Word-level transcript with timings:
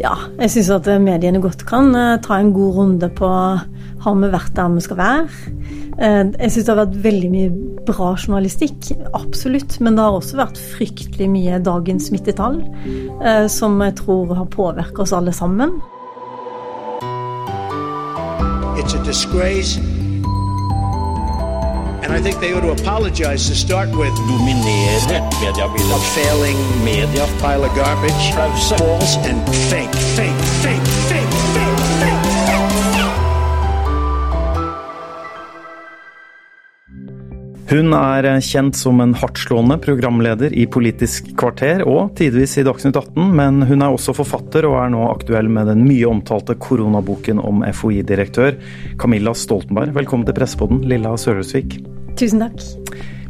Ja, 0.00 0.14
jeg 0.40 0.50
syns 0.50 0.72
at 0.74 0.88
mediene 1.02 1.40
godt 1.42 1.62
kan 1.68 1.94
eh, 1.94 2.18
ta 2.22 2.40
en 2.40 2.52
god 2.54 2.78
runde 2.80 3.08
på 3.14 3.28
har 4.04 4.16
vi 4.20 4.28
vært 4.32 4.52
der 4.56 4.72
vi 4.74 4.82
skal 4.84 4.98
være. 4.98 5.52
Eh, 5.98 6.20
jeg 6.40 6.52
syns 6.52 6.66
det 6.66 6.72
har 6.72 6.80
vært 6.82 7.00
veldig 7.06 7.30
mye 7.32 7.54
bra 7.86 8.10
journalistikk, 8.18 8.90
absolutt. 9.14 9.78
Men 9.80 9.96
det 9.96 10.04
har 10.04 10.18
også 10.18 10.40
vært 10.40 10.60
fryktelig 10.74 11.30
mye 11.30 11.62
dagens 11.64 12.10
smittetall, 12.10 12.60
eh, 13.22 13.46
som 13.48 13.80
jeg 13.84 13.98
tror 14.02 14.34
har 14.34 14.50
påvirket 14.52 15.04
oss 15.06 15.16
alle 15.16 15.32
sammen. 15.32 15.78
It's 18.76 18.94
a 18.94 19.02
disgrace. 19.04 19.93
Dominere 24.28 25.18
mediebildet. 25.40 25.94
A 25.94 26.00
failing 26.14 26.58
media. 26.84 27.24
Pile 27.40 27.64
of 27.64 27.74
garbage. 27.76 28.24
False 28.68 29.16
and 29.28 29.40
fake, 29.70 29.94
fake, 30.16 30.42
fake, 30.62 30.86
fake, 31.08 31.34
fake, 31.54 31.74
fake. 32.00 32.24
Hun 37.70 37.94
er 37.96 38.26
kjent 38.44 38.76
som 38.76 39.00
en 39.00 39.14
hardtslående 39.16 39.78
programleder 39.82 40.52
i 40.52 40.66
Politisk 40.68 41.32
kvarter 41.40 41.80
og 41.88 42.12
tidvis 42.20 42.58
i 42.60 42.66
Dagsnytt 42.66 43.00
18, 43.00 43.32
men 43.34 43.64
hun 43.64 43.82
er 43.82 43.96
også 43.96 44.12
forfatter 44.14 44.68
og 44.68 44.76
er 44.82 44.92
nå 44.92 45.08
aktuell 45.08 45.48
med 45.48 45.72
den 45.72 45.82
mye 45.88 46.04
omtalte 46.06 46.54
koronaboken 46.60 47.40
om 47.40 47.64
FHI-direktør 47.64 48.60
Camilla 49.00 49.32
Stoltenberg. 49.34 49.96
Velkommen 49.96 50.28
til 50.28 50.36
Pressepodden, 50.36 50.84
Lilla 50.86 51.16
Sørhusvik. 51.16 51.80
Tusen 52.18 52.42
takk. 52.44 52.60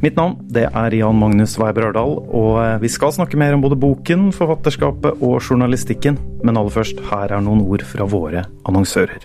Mitt 0.05 0.19
navn 0.19 0.35
det 0.53 0.67
er 0.69 0.95
Jan 0.99 1.17
Magnus 1.17 1.55
Weiber 1.57 1.87
Ardal, 1.89 2.19
og 2.29 2.59
vi 2.83 2.91
skal 2.93 3.15
snakke 3.17 3.39
mer 3.41 3.55
om 3.57 3.63
både 3.65 3.79
boken, 3.81 4.29
forfatterskapet 4.37 5.23
og 5.25 5.39
journalistikken. 5.41 6.19
Men 6.45 6.61
aller 6.61 6.75
først, 6.75 7.01
her 7.09 7.33
er 7.33 7.41
noen 7.45 7.63
ord 7.65 7.87
fra 7.89 8.05
våre 8.09 8.45
annonsører. 8.69 9.25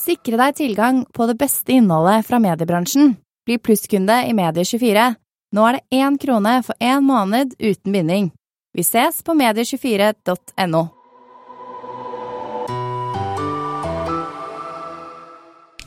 Sikre 0.00 0.40
deg 0.40 0.56
tilgang 0.56 1.04
på 1.12 1.28
det 1.28 1.36
beste 1.40 1.76
innholdet 1.76 2.24
fra 2.28 2.40
mediebransjen. 2.40 3.14
Bli 3.44 3.60
plusskunde 3.60 4.22
i 4.24 4.32
Medie24. 4.36 5.12
Nå 5.54 5.68
er 5.68 5.76
det 5.76 6.00
én 6.00 6.16
krone 6.20 6.58
for 6.64 6.76
én 6.80 7.04
måned 7.04 7.52
uten 7.60 7.92
binding. 7.92 8.32
Vi 8.74 8.82
ses 8.82 9.20
på 9.22 9.36
medie24.no. 9.36 10.86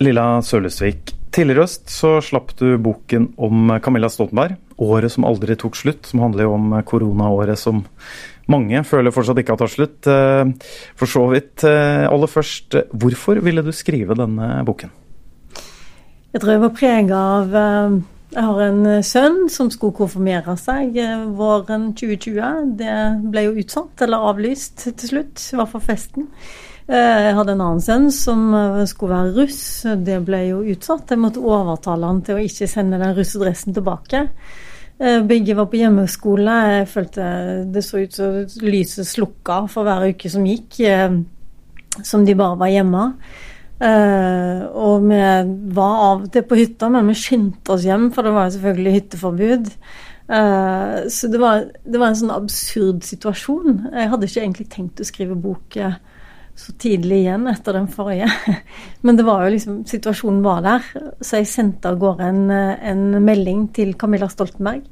Lilla 0.04 0.42
Sølesvik, 0.46 1.14
tidligere 1.34 1.64
i 1.64 1.66
høst 1.66 1.90
så 1.90 2.18
slapp 2.22 2.52
du 2.60 2.78
boken 2.78 3.32
om 3.42 3.72
Camilla 3.84 4.10
Stoltenberg, 4.14 4.58
'Året 4.78 5.12
som 5.12 5.26
aldri 5.26 5.56
tok 5.58 5.74
slutt', 5.74 6.06
som 6.06 6.22
handler 6.22 6.46
jo 6.46 6.54
om 6.54 6.76
koronaåret 6.86 7.58
som 7.58 7.82
mange 8.48 8.84
føler 8.88 9.12
fortsatt 9.12 9.42
ikke 9.42 9.56
har 9.56 9.62
tatt 9.62 9.74
slutt. 9.74 10.08
Eh, 10.08 10.70
for 10.96 11.12
så 11.12 11.26
vidt. 11.32 11.64
Eh, 11.68 12.06
aller 12.08 12.32
først, 12.32 12.78
hvorfor 12.94 13.42
ville 13.44 13.64
du 13.64 13.74
skrive 13.76 14.16
denne 14.16 14.64
boken? 14.68 14.94
Jeg 16.34 16.42
tror 16.44 16.54
jeg 16.54 16.62
var 16.62 16.78
prega 16.78 17.18
av 17.40 17.56
eh, 17.56 17.98
Jeg 18.38 18.44
har 18.44 18.62
en 18.62 19.04
sønn 19.08 19.38
som 19.50 19.70
skulle 19.72 19.96
konfirmere 19.96 20.58
seg 20.60 20.98
våren 21.40 21.94
2020. 21.96 22.74
Det 22.78 22.96
ble 23.32 23.46
jo 23.48 23.54
utsatt, 23.64 24.04
eller 24.04 24.30
avlyst 24.32 24.84
til 24.84 25.10
slutt, 25.14 25.40
i 25.40 25.56
hvert 25.56 25.72
fall 25.72 25.86
festen. 25.86 26.28
Jeg 26.88 27.34
hadde 27.36 27.52
en 27.52 27.62
annen 27.66 27.84
sønn 27.84 28.06
som 28.16 28.46
skulle 28.88 29.18
være 29.18 29.34
russ. 29.42 29.60
Det 30.08 30.22
ble 30.24 30.40
jo 30.48 30.62
utsatt. 30.72 31.12
Jeg 31.12 31.20
måtte 31.20 31.44
overtale 31.44 32.08
han 32.08 32.22
til 32.24 32.38
å 32.38 32.46
ikke 32.46 32.70
sende 32.72 33.00
den 33.02 33.16
russedressen 33.18 33.76
tilbake. 33.76 34.22
Eh, 35.00 35.22
begge 35.24 35.54
var 35.54 35.68
på 35.70 35.78
hjemmeskole. 35.78 36.54
Jeg 36.72 36.88
følte 36.90 37.26
det 37.74 37.84
så 37.86 38.02
ut 38.02 38.16
som 38.18 38.66
lyset 38.66 39.06
slukka 39.06 39.60
for 39.70 39.86
hver 39.86 40.08
uke 40.10 40.32
som 40.32 40.46
gikk, 40.48 40.80
eh, 40.82 41.20
som 42.02 42.26
de 42.26 42.34
bare 42.38 42.58
var 42.58 42.74
hjemme. 42.74 43.04
Eh, 43.78 44.64
og 44.74 45.06
vi 45.06 45.22
var 45.78 46.02
av 46.08 46.24
og 46.26 46.32
til 46.34 46.42
på 46.50 46.58
hytta, 46.58 46.90
men 46.90 47.08
vi 47.12 47.14
skyndte 47.14 47.76
oss 47.76 47.86
hjem, 47.86 48.10
for 48.12 48.26
det 48.26 48.34
var 48.34 48.50
selvfølgelig 48.50 48.94
hytteforbud. 48.98 49.72
Så 50.28 51.30
det 51.32 51.40
var, 51.40 51.62
det 51.88 52.00
var 52.02 52.10
en 52.10 52.18
sånn 52.20 52.34
absurd 52.36 53.06
situasjon. 53.08 53.94
Jeg 53.94 54.10
hadde 54.12 54.28
ikke 54.28 54.42
egentlig 54.42 54.66
tenkt 54.74 55.00
å 55.00 55.06
skrive 55.08 55.38
bok 55.40 55.78
så 56.58 56.74
tidlig 56.82 57.22
igjen 57.22 57.46
etter 57.52 57.78
den 57.78 57.88
forrige. 57.92 58.28
Men 59.06 59.18
det 59.18 59.26
var 59.28 59.46
jo 59.46 59.54
liksom 59.54 59.80
Situasjonen 59.88 60.44
var 60.46 60.64
der. 60.66 60.86
Så 61.22 61.42
jeg 61.42 61.50
sendte 61.52 61.92
av 61.92 62.00
gårde 62.02 62.30
en, 62.32 62.46
en, 62.52 63.04
melding 63.24 63.68
til 63.78 63.94
Camilla 64.00 64.30
Stoltenberg. 64.32 64.88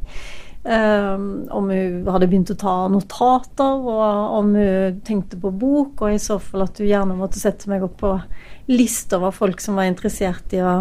Um, 0.65 1.45
om 1.53 1.67
hun 1.69 2.07
hadde 2.09 2.25
begynt 2.29 2.49
å 2.49 2.57
ta 2.57 2.75
notater, 2.89 3.83
og 3.85 4.37
om 4.39 4.53
hun 4.57 5.01
tenkte 5.05 5.37
på 5.41 5.51
bok, 5.53 6.05
og 6.05 6.15
i 6.15 6.21
så 6.21 6.39
fall 6.41 6.65
at 6.65 6.81
hun 6.81 6.89
gjerne 6.89 7.17
måtte 7.17 7.41
sette 7.41 7.69
meg 7.69 7.85
opp 7.85 7.99
på 8.01 8.15
liste 8.71 9.19
over 9.19 9.33
folk 9.33 9.61
som 9.61 9.77
var 9.77 9.89
interessert 9.89 10.55
i 10.57 10.63
å, 10.65 10.79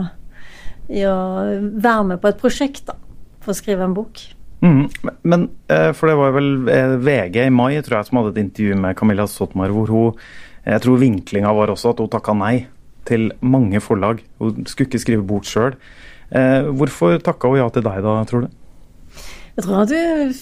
i 0.89 1.05
å 1.05 1.19
være 1.61 2.07
med 2.15 2.23
på 2.23 2.33
et 2.33 2.41
prosjekt 2.41 2.89
da, 2.89 2.97
for 3.45 3.53
å 3.53 3.59
skrive 3.61 3.85
en 3.85 3.97
bok. 3.97 4.25
Mm. 4.65 4.89
Men, 5.29 5.51
eh, 5.69 5.91
for 5.93 6.09
det 6.09 6.17
var 6.17 6.33
vel 6.33 6.51
eh, 6.73 6.97
VG 7.05 7.43
i 7.43 7.53
mai 7.53 7.75
tror 7.85 7.99
jeg, 7.99 8.09
som 8.09 8.21
hadde 8.21 8.33
et 8.33 8.45
intervju 8.47 8.81
med 8.81 8.97
Camilla 8.97 9.29
Stoltenberg 9.29 9.77
hvor 9.77 9.93
hun 9.93 10.25
jeg 10.65 10.81
tror 10.85 11.01
vinklinga 11.01 11.53
var 11.53 11.73
også 11.73 11.93
at 11.93 12.01
hun 12.01 12.13
takka 12.13 12.33
nei 12.37 12.57
til 13.09 13.33
mange 13.45 13.81
forlag. 13.85 14.23
Hun 14.41 14.65
skulle 14.69 14.89
ikke 14.89 15.03
skrive 15.03 15.27
bok 15.29 15.45
sjøl. 15.49 15.75
Eh, 16.35 16.63
hvorfor 16.75 17.19
takka 17.23 17.49
hun 17.53 17.61
ja 17.61 17.69
til 17.73 17.85
deg 17.85 18.05
da, 18.05 18.25
tror 18.29 18.41
du? 18.47 18.49
Jeg 19.55 19.63
tror 19.67 19.83
at 19.85 19.91
hun 19.95 20.33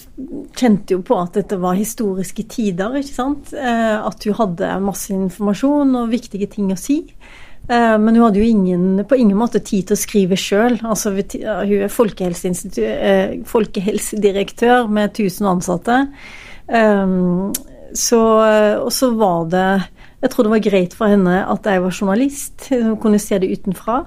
kjente 0.57 0.95
jo 0.95 0.99
på 1.05 1.15
at 1.21 1.35
dette 1.37 1.55
var 1.61 1.77
historiske 1.77 2.43
tider, 2.49 2.95
ikke 2.97 3.13
sant. 3.13 3.53
Eh, 3.53 3.97
at 3.99 4.23
hun 4.25 4.39
hadde 4.39 4.79
masse 4.85 5.13
informasjon 5.13 5.95
og 5.99 6.13
viktige 6.13 6.47
ting 6.55 6.71
å 6.73 6.79
si. 6.79 6.97
Eh, 7.69 7.97
men 7.99 8.15
hun 8.15 8.23
hadde 8.25 8.41
jo 8.41 8.47
ingen, 8.47 8.85
på 9.05 9.19
ingen 9.19 9.37
måte 9.37 9.59
tid 9.59 9.83
til 9.89 9.95
å 9.97 10.03
skrive 10.05 10.37
sjøl. 10.39 10.79
Altså, 10.81 11.07
hun 11.13 11.19
er 11.83 11.91
folkehelsedirektør 13.51 14.87
med 14.87 15.05
1000 15.11 15.51
ansatte. 15.51 15.97
Så, 17.93 18.19
og 18.81 18.91
så 18.95 19.07
var 19.19 19.45
det 19.51 19.67
jeg 20.23 20.31
tror 20.31 20.47
det 20.47 20.53
var 20.53 20.63
greit 20.63 20.95
for 20.95 21.11
henne 21.11 21.41
at 21.51 21.67
jeg 21.67 21.83
var 21.83 21.95
journalist, 21.95 22.69
hun 22.71 22.95
kunne 23.01 23.19
se 23.19 23.39
det 23.43 23.51
utenfra. 23.51 23.99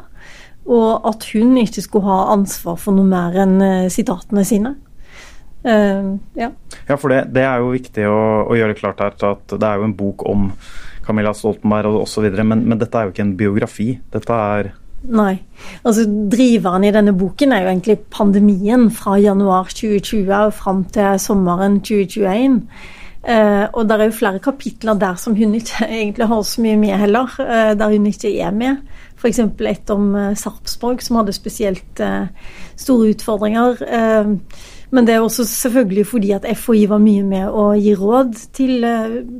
Og 0.66 1.04
at 1.06 1.28
hun 1.30 1.54
ikke 1.60 1.84
skulle 1.84 2.08
ha 2.08 2.32
ansvar 2.32 2.78
for 2.80 2.96
noe 2.96 3.06
mer 3.06 3.36
enn 3.44 3.60
eh, 3.62 3.92
sitatene 3.92 4.42
sine. 4.48 4.74
Uh, 5.66 6.14
ja. 6.38 6.52
ja, 6.86 6.94
for 6.94 7.10
det, 7.10 7.24
det, 7.34 7.42
er 7.42 7.58
jo 7.58 7.72
viktig 7.72 8.04
å, 8.06 8.18
å, 8.46 8.54
gjøre 8.54 8.76
klart 8.78 9.00
her 9.02 9.14
at 9.32 9.50
det 9.50 9.66
er 9.66 9.80
jo 9.80 9.86
en 9.88 9.96
bok 9.98 10.22
om 10.30 10.44
Camilla 11.02 11.32
Stoltenberg 11.34 11.96
osv., 12.04 12.26
men, 12.38 12.62
men 12.70 12.78
dette 12.78 12.98
er 12.98 13.08
jo 13.08 13.14
ikke 13.14 13.24
en 13.24 13.38
biografi. 13.38 13.88
Dette 14.14 14.42
er 14.56 14.70
Nei. 15.06 15.34
Altså, 15.86 16.06
driveren 16.32 16.86
i 16.86 16.92
denne 16.94 17.12
boken 17.14 17.52
er 17.52 17.62
jo 17.62 17.70
egentlig 17.70 17.98
pandemien 18.14 18.88
fra 18.94 19.18
januar 19.20 19.68
2020 19.70 20.32
og 20.38 20.54
fram 20.56 20.84
til 20.94 21.18
sommeren 21.22 21.80
2021. 21.84 22.62
Uh, 23.26 23.66
og 23.74 23.88
det 23.88 23.96
er 23.96 24.06
jo 24.06 24.14
flere 24.14 24.38
kapitler 24.38 24.94
der 24.94 25.16
som 25.18 25.34
hun 25.34 25.54
ikke 25.58 25.88
egentlig 26.00 26.28
har 26.30 26.42
så 26.46 26.62
mye 26.62 26.76
med 26.78 26.94
heller, 27.00 27.32
uh, 27.40 27.72
der 27.74 27.90
hun 27.90 28.06
ikke 28.06 28.30
er 28.38 28.52
med. 28.54 28.76
F.eks. 29.18 29.40
et 29.40 29.90
om 29.90 30.14
uh, 30.14 30.36
Sarpsborg, 30.38 31.02
som 31.02 31.18
hadde 31.18 31.34
spesielt 31.34 32.02
store 32.76 33.10
utfordringer. 33.10 33.82
men 34.90 35.06
det 35.06 35.14
er 35.14 35.20
også 35.20 35.44
selvfølgelig 35.44 36.06
fordi 36.06 36.30
at 36.30 36.46
FHI 36.56 36.86
var 36.88 36.98
mye 36.98 37.22
med 37.22 37.48
å 37.48 37.72
gi 37.74 37.94
råd 37.94 38.34
til, 38.52 38.86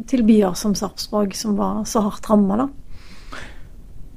til 0.09 0.25
byer 0.27 0.55
som 0.55 0.75
Sarpsborg, 0.75 1.37
som 1.37 1.57
var 1.57 1.85
så 1.85 2.01
hardt 2.01 2.31
ramma. 2.31 2.69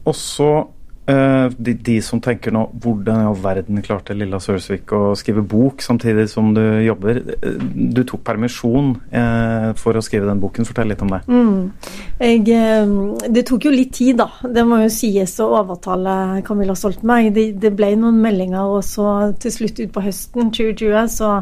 Og 0.06 0.16
så 0.16 0.50
Eh, 0.58 0.79
de, 1.10 1.74
de, 1.74 1.96
som 2.06 2.20
tenker 2.22 2.54
nå 2.54 2.66
hvordan 2.84 3.24
i 3.24 3.28
all 3.30 3.38
verden 3.42 3.82
klarte 3.86 4.16
Lilla 4.18 4.40
Sørsvik 4.42 4.92
å 4.94 5.16
skrive 5.18 5.42
bok 5.42 5.82
samtidig 5.82 6.28
som 6.30 6.52
du 6.54 6.62
jobber. 6.84 7.22
Eh, 7.40 7.62
du 7.94 8.02
tok 8.08 8.24
permisjon 8.28 8.92
eh, 9.12 9.70
for 9.80 9.98
å 9.98 10.04
skrive 10.06 10.30
den 10.30 10.42
boken. 10.42 10.68
Fortell 10.70 10.92
litt 10.92 11.04
om 11.06 11.14
det. 11.14 11.22
Mm. 11.28 11.72
Jeg, 12.20 12.44
eh, 12.56 12.94
det 13.30 13.46
tok 13.50 13.70
jo 13.70 13.74
litt 13.74 13.94
tid, 13.98 14.20
da. 14.22 14.30
Det 14.44 14.66
må 14.68 14.82
jo 14.84 14.92
sies 14.94 15.36
å 15.44 15.50
overtale 15.62 16.44
Camilla 16.48 16.76
Stoltenberg. 16.78 17.32
Det, 17.36 17.48
det 17.62 17.74
ble 17.78 17.94
noen 18.00 18.22
meldinger, 18.24 18.76
og 18.78 18.84
så 18.88 19.34
til 19.42 19.56
slutt 19.56 19.82
utpå 19.88 20.06
høsten 20.06 20.54
2020 20.56 21.10
så, 21.16 21.34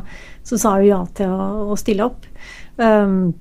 så, 0.43 0.61
sa 0.61 0.77
hun 0.77 0.87
ja 0.87 1.01
til 1.17 1.33
å, 1.33 1.67
å 1.73 1.79
stille 1.79 2.07
opp. 2.07 2.25
Um, 2.77 3.33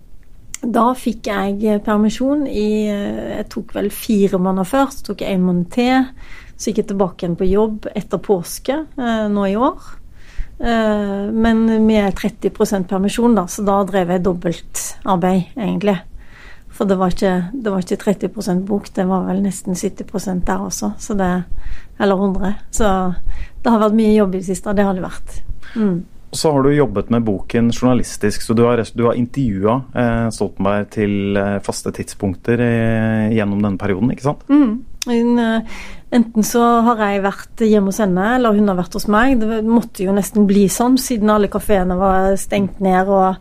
da 0.62 0.86
fikk 0.96 1.28
jeg 1.30 1.82
permisjon 1.84 2.46
i 2.48 2.86
Jeg 2.88 3.46
tok 3.52 3.74
vel 3.76 3.90
fire 3.94 4.40
måneder 4.40 4.68
før, 4.68 4.90
så 4.94 5.10
tok 5.10 5.24
jeg 5.24 5.36
en 5.36 5.46
måned 5.46 5.70
til. 5.74 6.08
Så 6.56 6.70
gikk 6.70 6.82
jeg 6.82 6.90
tilbake 6.92 7.24
igjen 7.24 7.36
på 7.36 7.48
jobb 7.48 7.88
etter 7.92 8.20
påske 8.22 8.78
eh, 8.96 9.24
nå 9.28 9.46
i 9.50 9.56
år. 9.60 9.90
Eh, 10.58 11.24
men 11.32 11.64
med 11.84 12.14
30% 12.16 12.88
permisjon, 12.88 13.36
da, 13.36 13.44
så 13.46 13.64
da 13.66 13.82
drev 13.88 14.14
jeg 14.14 14.24
dobbeltarbeid, 14.24 15.52
egentlig. 15.56 15.98
For 16.76 16.88
det 16.88 16.98
var, 17.00 17.12
ikke, 17.12 17.34
det 17.52 17.72
var 17.72 17.84
ikke 17.84 18.00
30% 18.02 18.64
bok, 18.68 18.88
det 18.96 19.06
var 19.08 19.28
vel 19.28 19.40
nesten 19.44 19.76
70% 19.76 20.44
der 20.48 20.64
også. 20.64 20.92
Så 21.00 21.16
det, 21.16 21.30
eller 22.00 22.16
100. 22.16 22.52
Så 22.70 22.90
det 23.62 23.72
har 23.72 23.80
vært 23.80 23.96
mye 23.96 24.16
jobb 24.16 24.36
i 24.36 24.42
det 24.42 24.48
siste, 24.48 24.76
det 24.76 24.84
har 24.84 24.96
det 24.96 25.04
vært. 25.04 25.38
Mm. 25.76 25.96
Så 26.34 26.50
har 26.52 26.62
du 26.62 26.72
jobbet 26.74 27.10
med 27.10 27.22
boken 27.22 27.70
journalistisk, 27.72 28.42
så 28.42 28.54
du 28.56 28.64
har, 28.66 28.82
du 28.94 29.04
har 29.06 29.14
intervjua 29.14 29.76
eh, 29.94 30.26
Stoltenberg 30.34 30.88
til 30.96 31.38
eh, 31.38 31.58
faste 31.64 31.92
tidspunkter 31.94 32.60
eh, 32.60 33.34
gjennom 33.36 33.62
denne 33.62 33.78
perioden, 33.80 34.10
ikke 34.12 34.26
sant? 34.26 34.42
Mm. 34.50 34.82
Eh, 35.06 35.76
enten 36.18 36.46
så 36.46 36.62
har 36.88 37.02
jeg 37.04 37.22
vært 37.24 37.62
hjemme 37.62 37.92
hos 37.92 38.00
henne, 38.02 38.24
eller 38.36 38.56
hun 38.56 38.66
har 38.72 38.78
vært 38.80 38.98
hos 38.98 39.06
meg. 39.12 39.38
Det 39.38 39.60
måtte 39.68 40.02
jo 40.06 40.14
nesten 40.16 40.48
bli 40.50 40.66
sånn, 40.72 40.98
siden 40.98 41.30
alle 41.30 41.50
kafeene 41.52 41.98
var 42.00 42.34
stengt 42.40 42.82
ned 42.84 43.06
og 43.12 43.36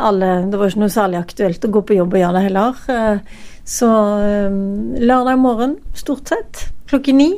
alle, 0.00 0.32
det 0.48 0.56
var 0.56 0.70
ikke 0.70 0.84
noe 0.84 0.94
særlig 0.94 1.18
aktuelt 1.20 1.64
å 1.66 1.72
gå 1.74 1.82
på 1.82 1.96
jobb 1.98 2.16
og 2.16 2.22
gjøre 2.22 2.38
det 2.38 2.44
heller. 2.48 2.82
Eh, 2.94 3.44
så 3.68 3.90
eh, 4.24 4.58
lørdag 5.04 5.38
morgen, 5.44 5.76
stort 5.98 6.32
sett, 6.32 6.66
klokken 6.90 7.20
ni. 7.20 7.30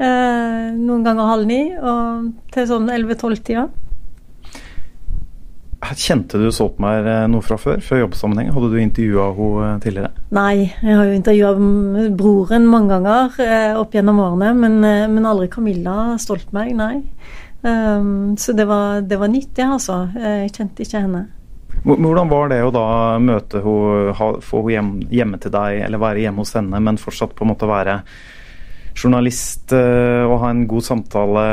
Noen 0.00 1.02
ganger 1.04 1.26
halv 1.28 1.44
ni, 1.44 1.58
og 1.76 2.30
til 2.54 2.64
sånn 2.70 2.86
11-12-tida. 2.88 3.66
Kjente 5.80 6.36
du 6.38 6.50
så 6.52 6.66
på 6.68 6.82
meg 6.84 7.06
noe 7.32 7.42
fra 7.42 7.56
før, 7.58 7.80
fra 7.82 7.98
jobbsammenheng? 8.02 8.50
Hadde 8.52 8.68
du 8.68 8.76
intervjua 8.82 9.30
henne 9.32 9.64
eh, 9.64 9.78
tidligere? 9.80 10.10
Nei, 10.36 10.54
jeg 10.68 10.96
har 10.98 11.08
jo 11.08 11.16
intervjua 11.16 11.52
broren 12.18 12.66
mange 12.68 12.92
ganger 12.92 13.38
eh, 13.46 13.78
opp 13.80 13.96
gjennom 13.96 14.20
årene, 14.20 14.52
men, 14.60 14.76
men 15.14 15.28
aldri 15.28 15.48
Camilla 15.52 16.18
Stoltenberg, 16.20 16.74
nei. 16.76 16.94
Um, 17.60 18.36
så 18.40 18.54
det 18.56 18.64
var, 18.68 19.00
det 19.08 19.18
var 19.20 19.32
nytt, 19.32 19.54
det, 19.56 19.66
altså. 19.66 20.02
Jeg 20.20 20.52
kjente 20.52 20.84
ikke 20.84 21.02
henne. 21.06 21.24
Hvordan 21.80 22.28
var 22.28 22.52
det 22.52 22.60
å 22.60 22.72
da 22.76 22.86
møte 23.24 23.64
henne, 23.64 24.14
få 24.44 24.60
henne 24.60 24.76
hjem, 24.76 24.94
hjemme 25.16 25.40
til 25.40 25.56
deg, 25.56 25.80
eller 25.88 26.04
være 26.04 26.26
hjemme 26.26 26.44
hos 26.44 26.54
henne, 26.60 26.84
men 26.84 27.00
fortsatt 27.00 27.32
på 27.36 27.46
en 27.46 27.54
måte 27.54 27.68
være 27.68 28.02
journalist 29.00 29.72
og 29.72 30.40
ha 30.42 30.48
en 30.50 30.66
god 30.68 30.84
samtale 30.84 31.44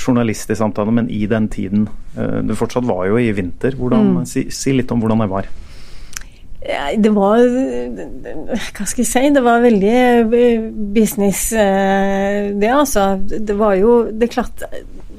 journalist 0.00 0.50
i 0.50 0.56
samtalen, 0.58 0.94
men 1.00 1.08
i 1.10 1.24
den 1.30 1.48
tiden. 1.52 1.88
Eh, 2.16 2.40
du 2.46 2.54
fortsatt 2.58 2.86
var 2.88 3.06
jo 3.08 3.18
i 3.20 3.30
vinter. 3.36 3.76
Hvordan, 3.78 4.12
mm. 4.18 4.28
si, 4.28 4.48
si, 4.54 4.74
litt 4.76 4.92
om 4.94 5.02
hvordan 5.02 5.24
det 5.24 5.30
var. 5.32 5.48
Det 6.98 7.10
var 7.14 7.38
Hva 7.38 8.84
skal 8.84 9.04
jeg 9.04 9.08
si? 9.08 9.20
Det 9.32 9.42
var 9.46 9.62
veldig 9.62 9.92
eh, 9.94 10.64
business, 10.94 11.52
eh, 11.54 12.50
det 12.58 12.72
altså. 12.74 13.12
Det 13.22 13.54
var 13.56 13.76
jo 13.78 14.00
Det 14.10 14.26
er 14.26 14.34
klart 14.34 14.64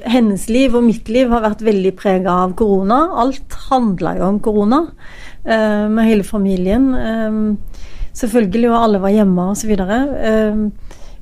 hennes 0.00 0.44
liv 0.48 0.76
og 0.76 0.84
mitt 0.84 1.08
liv 1.12 1.32
har 1.32 1.42
vært 1.44 1.64
veldig 1.64 1.94
prega 1.96 2.36
av 2.44 2.54
korona. 2.56 3.02
Alt 3.20 3.56
handla 3.68 4.14
jo 4.16 4.28
om 4.30 4.38
korona, 4.40 4.78
med 5.44 6.06
hele 6.08 6.24
familien. 6.24 6.86
Selvfølgelig, 8.16 8.70
og 8.70 8.78
alle 8.78 9.00
var 9.02 9.12
hjemme 9.12 9.44
osv. 9.52 9.74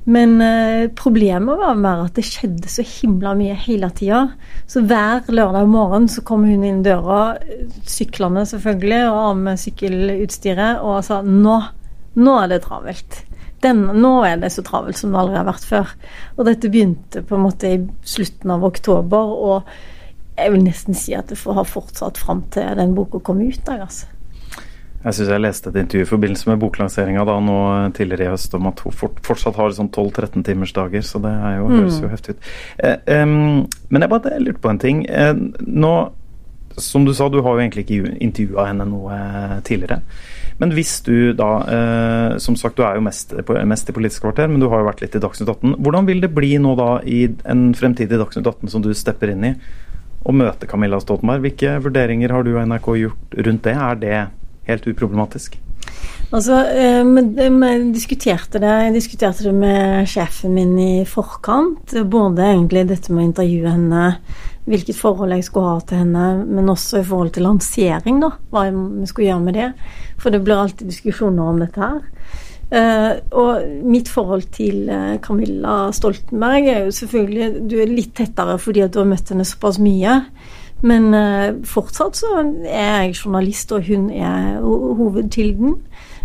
Men 0.09 0.39
eh, 0.41 0.87
problemet 0.97 1.59
var 1.59 1.77
mer 1.77 2.05
at 2.07 2.15
det 2.17 2.25
skjedde 2.25 2.69
så 2.71 2.81
himla 2.81 3.35
mye 3.37 3.53
hele 3.67 3.91
tida. 3.93 4.23
Så 4.69 4.81
hver 4.89 5.27
lørdag 5.29 5.69
morgen 5.69 6.07
så 6.09 6.23
kom 6.25 6.47
hun 6.49 6.65
inn 6.65 6.81
døra, 6.85 7.35
syklende 7.85 8.45
selvfølgelig, 8.49 9.03
og 9.11 9.19
av 9.21 9.43
med 9.43 9.61
sykkelutstyret, 9.61 10.81
og 10.81 11.03
sa 11.05 11.21
nå, 11.25 11.59
nå 12.17 12.35
er 12.41 12.49
det 12.55 12.63
travelt. 12.65 13.21
Den, 13.61 13.83
nå 14.01 14.13
er 14.25 14.39
det 14.41 14.53
så 14.55 14.63
travelt 14.65 14.97
som 14.97 15.13
det 15.13 15.21
aldri 15.21 15.37
har 15.37 15.49
vært 15.49 15.69
før. 15.69 15.95
Og 16.37 16.45
dette 16.47 16.71
begynte 16.71 17.21
på 17.27 17.37
en 17.37 17.45
måte 17.45 17.73
i 17.75 17.81
slutten 18.07 18.55
av 18.55 18.65
oktober, 18.65 19.35
og 19.49 20.39
jeg 20.39 20.55
vil 20.55 20.63
nesten 20.63 20.97
si 20.97 21.13
at 21.17 21.29
det 21.29 21.37
har 21.43 21.67
fortsatt 21.67 22.17
fram 22.17 22.45
til 22.55 22.79
den 22.79 22.95
boka 22.97 23.21
kom 23.21 23.43
ut. 23.43 23.61
Der, 23.67 23.83
altså. 23.85 24.07
Jeg 24.99 25.15
syns 25.15 25.29
jeg 25.31 25.39
leste 25.39 25.71
et 25.71 25.77
intervju 25.79 26.03
i 26.03 26.09
forbindelse 26.09 26.49
med 26.49 26.59
boklanseringa 26.59 27.23
da 27.27 27.37
nå 27.39 27.59
tidligere 27.95 28.27
i 28.27 28.31
høst 28.33 28.55
om 28.57 28.67
at 28.67 28.81
hun 28.83 28.95
fortsatt 29.23 29.55
har 29.55 29.71
sånn 29.75 29.91
12-13 29.95 30.43
timers 30.43 30.73
dager, 30.75 31.05
så 31.07 31.21
det 31.23 31.31
jo, 31.31 31.69
mm. 31.69 31.75
høres 31.77 31.99
jo 32.03 32.09
heftig 32.11 32.35
ut. 32.35 32.49
Eh, 32.83 32.97
um, 33.23 33.61
men 33.87 34.03
jeg 34.03 34.11
bare 34.11 34.41
lurte 34.43 34.63
på 34.65 34.73
en 34.73 34.81
ting. 34.81 35.05
Eh, 35.07 35.31
nå, 35.63 35.93
som 36.83 37.07
du 37.07 37.13
sa, 37.15 37.29
du 37.31 37.39
har 37.39 37.55
jo 37.55 37.63
egentlig 37.63 37.85
ikke 37.85 38.17
intervjua 38.19 38.67
henne 38.73 38.87
noe 38.89 39.15
eh, 39.15 39.55
tidligere. 39.67 40.01
Men 40.59 40.73
hvis 40.75 40.97
du 41.05 41.31
da 41.39 41.49
eh, 41.71 42.33
Som 42.43 42.57
sagt, 42.59 42.75
du 42.75 42.83
er 42.83 42.97
jo 42.97 43.03
mest, 43.05 43.31
mest, 43.47 43.89
i 43.89 43.95
Politisk 43.95 44.25
kvarter, 44.25 44.49
men 44.51 44.59
du 44.59 44.67
har 44.67 44.81
jo 44.81 44.89
vært 44.89 45.03
litt 45.05 45.15
i 45.15 45.21
Dagsnytt 45.23 45.47
18. 45.47 45.77
Hvordan 45.79 46.09
vil 46.09 46.19
det 46.25 46.33
bli 46.35 46.57
nå 46.59 46.73
da 46.75 46.89
i 47.07 47.21
en 47.47 47.69
fremtidig 47.77 48.19
Dagsnytt 48.19 48.47
18 48.47 48.73
som 48.75 48.83
du 48.83 48.91
stepper 48.91 49.31
inn 49.31 49.47
i, 49.47 49.53
å 50.27 50.35
møte 50.35 50.67
Camilla 50.67 50.99
Stoltenberg? 50.99 51.45
Hvilke 51.47 51.77
vurderinger 51.87 52.35
har 52.35 52.43
du 52.43 52.51
og 52.57 52.67
NRK 52.67 52.91
gjort 53.05 53.39
rundt 53.47 53.63
det? 53.69 53.77
Er 53.79 54.03
det 54.03 54.19
helt 54.69 54.87
uproblematisk? 54.89 55.57
Altså, 56.29 56.59
jeg 56.69 57.77
diskuterte 57.95 58.59
det, 58.61 58.73
jeg 58.85 58.93
diskuterte 58.93 59.47
det 59.47 59.53
med 59.57 60.09
sjefen 60.09 60.53
min 60.53 60.75
i 60.77 60.91
forkant. 61.09 61.95
Både 62.05 62.45
egentlig 62.51 62.85
dette 62.91 63.09
med 63.09 63.23
å 63.23 63.29
intervjue 63.31 63.73
henne, 63.73 64.03
hvilket 64.69 64.99
forhold 64.99 65.33
jeg 65.33 65.47
skulle 65.47 65.71
ha 65.73 65.79
til 65.89 66.03
henne, 66.03 66.27
men 66.45 66.69
også 66.69 67.01
i 67.01 67.07
forhold 67.07 67.33
til 67.33 67.47
lansering, 67.49 68.21
da. 68.21 68.35
Hva 68.53 68.67
vi 68.69 69.09
skulle 69.09 69.31
gjøre 69.31 69.47
med 69.47 69.57
det. 69.57 69.71
For 70.21 70.29
det 70.29 70.43
blir 70.45 70.61
alltid 70.61 70.91
diskusjoner 70.91 71.49
om 71.49 71.63
dette 71.63 71.81
her. 71.81 72.05
Uh, 72.69 73.17
og 73.33 73.63
mitt 73.89 74.11
forhold 74.13 74.43
til 74.53 74.91
uh, 74.93 75.17
Camilla 75.25 75.87
Stoltenberg 75.89 76.67
er 76.69 76.83
jo 76.83 76.91
selvfølgelig 76.93 77.63
Du 77.65 77.73
er 77.81 77.89
litt 77.89 78.11
tettere 78.13 78.59
fordi 78.61 78.83
at 78.85 78.93
du 78.93 78.99
har 79.01 79.07
møtt 79.09 79.31
henne 79.33 79.47
såpass 79.49 79.79
mye. 79.81 80.19
Men 80.81 81.11
uh, 81.11 81.59
fortsatt 81.67 82.19
så 82.21 82.37
er 82.39 83.03
jeg 83.03 83.17
journalist, 83.19 83.71
og 83.75 83.87
hun 83.89 84.09
er 84.15 84.59
hovedkilden. 84.63 85.77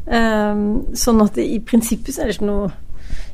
Uh, 0.04 0.80
sånn 0.98 1.22
at 1.24 1.38
i 1.42 1.58
prinsippet 1.64 2.14
så 2.14 2.24
er 2.24 2.30
det 2.30 2.38
ikke 2.38 2.50
noe 2.50 2.72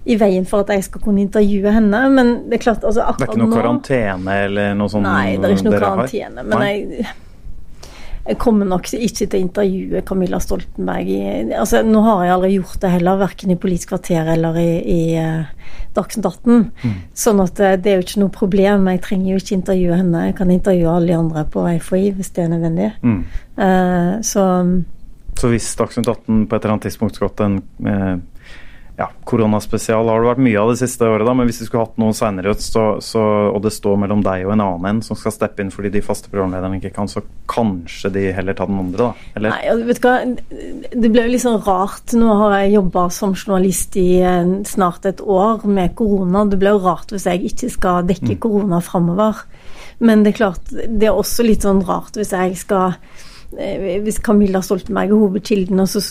i 0.09 0.17
veien 0.17 0.47
for 0.49 0.65
at 0.65 0.71
jeg 0.73 0.87
skal 0.87 1.03
kunne 1.05 1.25
intervjue 1.25 1.73
henne. 1.75 2.03
Men 2.15 2.33
det 2.49 2.61
er 2.61 2.65
klart 2.65 2.85
altså 2.87 3.05
akkurat 3.05 3.35
nå 3.35 3.35
Det 3.35 3.35
er 3.35 3.35
ikke 3.37 3.49
noe 3.49 3.59
karantene 3.61 4.39
eller 4.47 4.79
noe 4.79 4.93
sånt? 4.93 5.09
Nei, 5.09 5.37
det 5.37 5.51
er 5.51 5.57
ikke 5.57 5.69
noe 5.69 5.83
karantene. 5.83 6.47
Men 6.47 6.65
jeg, 6.67 7.11
jeg, 8.27 8.37
kommer 8.41 8.69
nok 8.69 8.89
ikke 8.93 9.27
til 9.27 9.37
å 9.39 9.41
intervjue 9.41 10.03
Camilla 10.07 10.41
Stoltenberg 10.43 11.09
i 11.11 11.21
altså 11.57 11.83
Nå 11.87 12.03
har 12.05 12.25
jeg 12.25 12.35
aldri 12.35 12.51
gjort 12.55 12.83
det 12.83 12.93
heller, 12.95 13.21
verken 13.21 13.55
i 13.55 13.59
Politisk 13.61 13.95
kvarter 13.95 14.29
eller 14.35 14.59
i, 14.61 14.71
i 14.93 15.01
uh, 15.19 15.75
Dagsnytt 15.97 16.29
18. 16.29 16.65
Mm. 16.85 16.97
Sånn 17.17 17.43
at 17.43 17.61
eh, 17.65 17.77
det 17.81 17.91
er 17.91 17.99
jo 17.99 18.05
ikke 18.05 18.21
noe 18.23 18.33
problem. 18.35 18.87
Jeg 18.93 19.03
trenger 19.03 19.33
jo 19.33 19.41
ikke 19.41 19.57
intervjue 19.57 19.99
henne. 19.99 20.25
Jeg 20.29 20.37
kan 20.39 20.53
intervjue 20.55 20.93
alle 20.93 21.11
de 21.11 21.17
andre 21.19 21.45
på 21.51 21.65
FHI 21.83 22.03
hvis 22.19 22.31
det 22.37 22.45
er 22.45 22.53
nødvendig. 22.53 22.91
Mm. 23.03 23.21
Uh, 23.59 24.13
så 24.27 24.45
Så 25.41 25.51
hvis 25.51 25.73
Dagsnytt 25.79 26.09
18 26.09 26.47
på 26.47 26.57
et 26.57 26.61
eller 26.61 26.77
annet 26.77 26.87
tidspunkt 26.87 27.17
skulle 27.17 27.33
hatt 27.33 27.43
en 27.47 27.59
uh, 27.87 28.40
ja, 29.01 29.07
koronaspesial 29.25 30.09
har 30.11 30.21
det 30.21 30.29
vært 30.29 30.43
mye 30.45 30.61
av 30.61 30.71
det 30.73 30.81
siste 30.83 31.07
året, 31.09 31.25
da, 31.25 31.33
men 31.37 31.49
hvis 31.49 31.63
vi 31.63 31.67
skulle 31.69 31.87
hatt 31.87 32.01
noe 32.03 32.13
seinere, 32.17 32.53
og 32.53 33.61
det 33.65 33.73
står 33.73 34.01
mellom 34.03 34.25
deg 34.27 34.45
og 34.45 34.53
en 34.53 34.63
annen 34.65 34.89
en 34.91 35.01
som 35.07 35.17
skal 35.17 35.33
steppe 35.33 35.65
inn 35.65 35.73
fordi 35.73 35.93
de 35.95 36.03
faste 36.05 36.29
programlederne 36.33 36.77
ikke 36.77 36.93
kan, 36.99 37.09
så 37.09 37.23
kanskje 37.49 38.13
de 38.13 38.27
heller 38.37 38.59
tar 38.59 38.69
den 38.69 38.83
andre, 38.83 39.07
da? 39.07 39.31
Eller? 39.39 39.55
Nei, 39.55 39.87
vet 39.89 40.03
du 40.03 40.09
hva, 40.09 40.17
det 40.93 41.13
ble 41.15 41.25
jo 41.25 41.33
litt 41.33 41.45
sånn 41.47 41.63
rart. 41.65 42.13
Nå 42.21 42.37
har 42.43 42.59
jeg 42.59 42.75
jobba 42.77 43.07
som 43.15 43.33
journalist 43.33 43.97
i 44.01 44.11
snart 44.69 45.09
et 45.09 45.25
år 45.25 45.65
med 45.65 45.97
korona. 45.97 46.45
Det 46.51 46.61
blir 46.61 46.77
jo 46.77 46.85
rart 46.85 47.15
hvis 47.15 47.29
jeg 47.31 47.45
ikke 47.53 47.73
skal 47.73 48.11
dekke 48.11 48.35
mm. 48.35 48.41
korona 48.45 48.83
framover. 48.85 49.45
Men 50.05 50.25
det 50.25 50.35
er 50.35 50.41
klart, 50.43 50.71
det 50.71 51.09
er 51.09 51.17
også 51.17 51.47
litt 51.47 51.65
sånn 51.65 51.83
rart 51.89 52.21
hvis 52.21 52.35
jeg 52.37 52.57
skal 52.61 52.99
Eh, 53.01 53.30
hvis 53.51 54.21
Camilla 54.23 54.61
Stoltenberg 54.63 55.11
er 55.11 55.19
hovedkilden, 55.19 55.81
og 55.83 55.89
så 55.91 56.03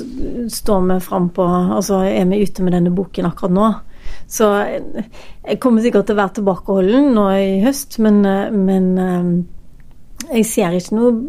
står 0.51 0.81
vi 0.89 0.98
frampå 1.03 1.46
Altså 1.77 2.01
er 2.03 2.25
vi 2.27 2.41
ute 2.43 2.65
med 2.65 2.75
denne 2.75 2.91
boken 2.91 3.29
akkurat 3.29 3.55
nå. 3.55 3.69
Så 4.29 4.50
eh, 4.62 5.05
jeg 5.46 5.60
kommer 5.62 5.84
sikkert 5.86 6.10
til 6.10 6.17
å 6.17 6.22
være 6.22 6.36
tilbakeholden 6.39 7.13
nå 7.15 7.25
i 7.38 7.48
høst, 7.63 8.00
men, 8.03 8.19
eh, 8.27 8.51
men 8.51 8.89
jeg 10.29 10.46
ser 10.50 10.75
ikke 10.77 10.98
noen 10.98 11.22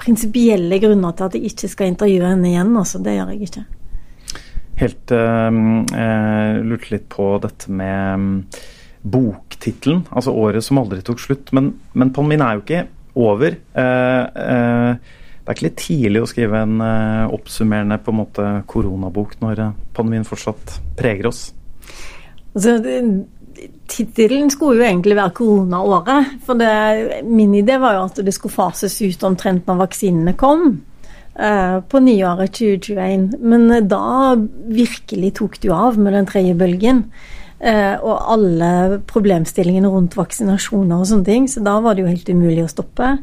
prinsipielle 0.00 0.80
grunner 0.80 1.16
til 1.16 1.28
at 1.28 1.36
jeg 1.36 1.52
ikke 1.52 1.70
skal 1.74 1.92
intervjue 1.92 2.30
henne 2.32 2.50
igjen. 2.52 2.72
Altså, 2.80 3.00
det 3.04 3.16
gjør 3.16 3.34
jeg 3.34 3.48
ikke. 3.48 3.64
Helt 4.80 5.12
uh, 5.12 5.50
lurte 6.64 6.94
litt 6.94 7.08
på 7.12 7.26
dette 7.42 7.72
med 7.76 8.14
um, 8.14 8.30
boktittelen, 9.00 10.06
altså 10.08 10.32
'Året 10.32 10.64
som 10.64 10.80
aldri 10.80 11.02
tok 11.04 11.20
slutt'. 11.20 11.52
Men, 11.56 11.74
men 11.92 12.12
pandemien 12.16 12.44
er 12.46 12.56
jo 12.56 12.64
ikke 12.64 12.86
over. 13.14 13.56
Eh, 13.72 14.20
eh, 14.20 14.94
det 15.40 15.48
er 15.48 15.56
ikke 15.56 15.66
litt 15.66 15.80
tidlig 15.80 16.22
å 16.22 16.28
skrive 16.30 16.62
en 16.62 16.80
eh, 16.84 17.32
oppsummerende 17.34 17.98
på 18.04 18.12
en 18.12 18.20
måte 18.20 18.48
koronabok 18.70 19.38
når 19.42 19.64
pandemien 19.96 20.26
fortsatt 20.28 20.78
preger 20.98 21.30
oss? 21.32 21.48
Altså, 22.54 22.76
Tittelen 23.90 24.48
skulle 24.52 24.80
jo 24.80 24.86
egentlig 24.86 25.16
være 25.18 25.34
koronaåret. 25.36 26.36
For 26.46 26.56
det, 26.56 27.24
min 27.28 27.52
idé 27.58 27.76
var 27.82 27.98
jo 27.98 28.06
at 28.06 28.22
det 28.24 28.32
skulle 28.32 28.54
fases 28.54 28.94
ut 29.02 29.26
omtrent 29.26 29.66
når 29.68 29.82
vaksinene 29.82 30.36
kom. 30.38 30.80
på 31.90 32.00
nyåret 32.04 32.52
2021. 32.56 33.36
Men 33.40 33.88
da 33.88 34.34
virkelig 34.72 35.34
tok 35.38 35.60
det 35.60 35.68
jo 35.68 35.76
av 35.76 35.98
med 35.98 36.12
den 36.16 36.26
tredje 36.28 36.56
bølgen. 36.58 37.04
Eh, 37.60 37.96
og 38.00 38.32
alle 38.32 39.00
problemstillingene 39.10 39.90
rundt 39.92 40.16
vaksinasjoner 40.16 41.02
og 41.02 41.08
sånne 41.10 41.28
ting. 41.28 41.48
Så 41.50 41.62
da 41.64 41.76
var 41.84 41.96
det 41.96 42.06
jo 42.06 42.12
helt 42.12 42.32
umulig 42.32 42.64
å 42.64 42.72
stoppe. 42.72 43.14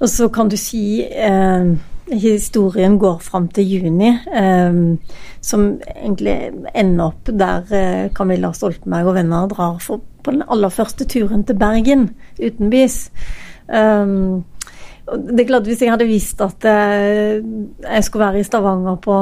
Og 0.00 0.08
så 0.10 0.28
kan 0.28 0.50
du 0.52 0.56
si 0.60 1.00
eh, 1.04 1.70
historien 2.12 2.98
går 3.00 3.22
fram 3.24 3.48
til 3.48 3.70
juni, 3.76 4.10
eh, 4.12 4.80
som 5.40 5.68
egentlig 5.94 6.36
ender 6.74 7.06
opp 7.06 7.30
der 7.32 7.72
eh, 7.72 8.10
Camilla 8.16 8.52
Stoltenberg 8.52 9.12
og 9.12 9.16
venner 9.20 9.48
drar 9.52 9.78
for 9.80 10.04
på 10.24 10.32
den 10.32 10.44
aller 10.48 10.72
første 10.72 11.04
turen 11.04 11.44
til 11.44 11.58
Bergen 11.60 12.06
utenbys. 12.40 13.10
Um, 13.68 14.44
det 15.04 15.42
er 15.42 15.48
klart 15.48 15.68
Hvis 15.68 15.82
jeg 15.84 15.92
hadde 15.92 16.08
visst 16.08 16.40
at 16.44 16.64
eh, 16.68 17.42
jeg 17.84 18.06
skulle 18.06 18.24
være 18.24 18.40
i 18.40 18.46
Stavanger 18.46 18.96
på 19.04 19.16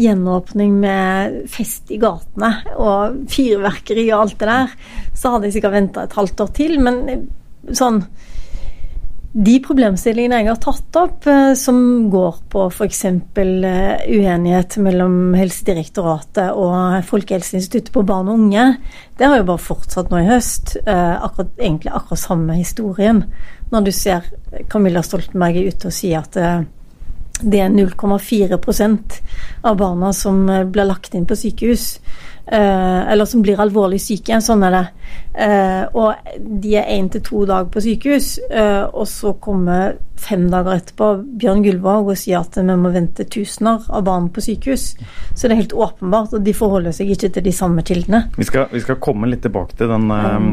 gjenåpning 0.00 0.78
med 0.80 1.42
fest 1.52 1.92
i 1.92 2.00
gatene 2.00 2.54
og 2.80 3.26
fyrverkeri 3.32 4.06
og 4.08 4.22
alt 4.22 4.38
det 4.40 4.48
der, 4.48 4.72
så 5.12 5.34
hadde 5.34 5.50
jeg 5.50 5.58
sikkert 5.58 5.76
venta 5.76 6.06
et 6.06 6.16
halvt 6.16 6.44
år 6.46 6.52
til. 6.56 6.78
Men 6.80 7.02
eh, 7.12 7.22
sånn 7.76 8.00
de 9.38 9.58
problemstillingene 9.60 10.38
jeg 10.40 10.48
har 10.48 10.60
tatt 10.64 10.96
opp, 10.96 11.28
eh, 11.28 11.52
som 11.60 12.08
går 12.10 12.40
på 12.48 12.64
f.eks. 12.72 13.04
uenighet 13.36 14.78
mellom 14.80 15.36
Helsedirektoratet 15.36 16.56
og 16.56 17.04
Folkehelseinstituttet 17.10 17.92
på 17.92 18.06
barn 18.08 18.32
og 18.32 18.40
unge, 18.40 18.64
det 19.20 19.28
har 19.28 19.42
jo 19.42 19.50
bare 19.52 19.66
fortsatt 19.66 20.08
nå 20.08 20.24
i 20.24 20.30
høst. 20.30 20.78
Akkurat, 20.88 21.52
egentlig 21.60 21.92
akkurat 21.92 22.24
samme 22.24 22.56
historien 22.56 23.26
når 23.70 23.84
du 23.84 23.92
ser 23.92 24.26
Camilla 24.70 25.02
Stoltenberg 25.04 25.56
er 25.56 25.72
ute 25.72 25.90
og 25.90 25.94
sier 25.94 26.22
at 26.22 26.36
eh, 26.40 26.66
det 27.38 27.60
er 27.62 27.70
0,4% 27.70 29.18
av 29.68 29.76
barna 29.78 30.12
som 30.16 30.48
eh, 30.50 30.64
blir 30.66 30.88
lagt 30.88 31.14
inn 31.14 31.26
på 31.28 31.36
sykehus, 31.38 31.86
eh, 31.98 32.37
eller 32.48 33.28
som 33.28 33.42
blir 33.44 33.60
alvorlig 33.60 34.00
syke. 34.00 34.40
Sånn 34.40 34.62
er 34.64 34.74
det. 34.74 34.84
Og 35.92 36.38
de 36.62 36.76
er 36.80 36.88
én 36.94 37.10
til 37.12 37.24
to 37.26 37.42
dager 37.48 37.68
på 37.72 37.82
sykehus, 37.84 38.30
og 38.92 39.04
så 39.10 39.34
kommer 39.42 39.98
fem 40.18 40.46
dager 40.50 40.78
etterpå 40.78 41.08
Bjørn 41.40 41.62
Gullvåg 41.64 42.10
og 42.12 42.18
sier 42.18 42.42
at 42.42 42.58
vi 42.58 42.76
må 42.78 42.90
vente 42.94 43.26
tusener 43.30 43.84
av 43.88 44.04
barn 44.06 44.28
på 44.34 44.42
sykehus. 44.44 44.90
Så 45.34 45.46
det 45.46 45.54
er 45.54 45.62
helt 45.62 45.76
åpenbart, 45.76 46.34
og 46.34 46.44
de 46.46 46.54
forholder 46.56 46.94
seg 46.94 47.12
ikke 47.14 47.30
til 47.36 47.46
de 47.46 47.54
samme 47.54 47.84
kildene. 47.86 48.24
Vi 48.36 48.46
skal, 48.48 48.68
vi 48.72 48.82
skal 48.84 48.98
komme 49.02 49.30
litt 49.30 49.44
tilbake 49.46 49.78
til 49.78 49.90
den, 49.92 50.08
um, 50.10 50.48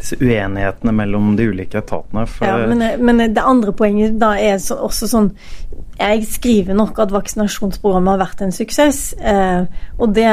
disse 0.00 0.18
uenighetene 0.20 0.94
mellom 0.96 1.34
de 1.38 1.50
ulike 1.52 1.82
etatene. 1.82 2.26
ja, 2.46 2.56
men, 2.70 2.86
men, 3.04 3.24
det 3.34 3.44
andre 3.44 3.74
poenget 3.76 4.18
da 4.20 4.34
er 4.40 4.58
så, 4.62 4.78
også 4.88 5.08
sånn 5.10 5.28
Jeg 6.00 6.24
skriver 6.24 6.76
nok 6.76 6.98
at 7.02 7.12
vaksinasjonsprogrammet 7.12 8.14
har 8.14 8.22
vært 8.22 8.40
en 8.44 8.54
suksess, 8.56 9.00
eh, 9.20 9.66
og 10.00 10.14
det 10.16 10.30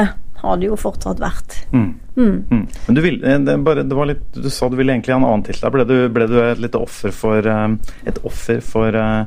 har 0.47 0.59
det 0.61 0.69
jo 0.69 0.77
fortsatt 0.79 1.21
vært. 1.21 1.57
Mm. 1.71 1.89
Mm. 2.17 2.37
Mm. 2.49 2.63
Men 2.87 2.97
du, 2.97 3.01
vil, 3.03 3.19
eh, 3.23 3.39
det 3.45 3.57
bare, 3.65 3.83
det 3.85 4.07
litt, 4.11 4.25
du, 4.33 4.49
sa 4.53 4.69
du 4.69 4.77
ville 4.79 4.95
egentlig 4.95 5.13
ha 5.15 5.19
en 5.21 5.27
annen 5.27 5.45
tittel. 5.47 5.69
Ble, 5.73 5.85
du, 5.87 5.95
ble 6.13 6.27
du 6.31 6.37
et 6.41 6.63
lite 6.63 6.81
offer 6.81 7.13
for 7.15 7.45
eh, 7.45 7.67
Et 8.09 8.19
offer 8.27 8.59
for 8.63 8.97
uh, 8.97 9.23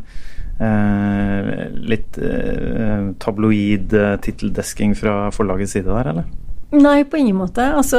litt 1.89 2.19
uh, 2.21 3.11
tabloid 3.23 3.95
titteldesking 4.27 4.93
fra 4.99 5.31
forlagets 5.33 5.77
side 5.77 5.89
der, 5.89 6.11
eller? 6.13 6.50
Nei, 6.71 7.05
på 7.05 7.17
ingen 7.17 7.37
måte. 7.37 7.65
Altså, 7.75 7.99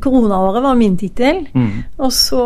koronaåret 0.00 0.62
var 0.64 0.74
min 0.74 0.96
tittel. 0.96 1.42
Mm. 1.52 1.84
Og 1.96 2.12
så 2.12 2.40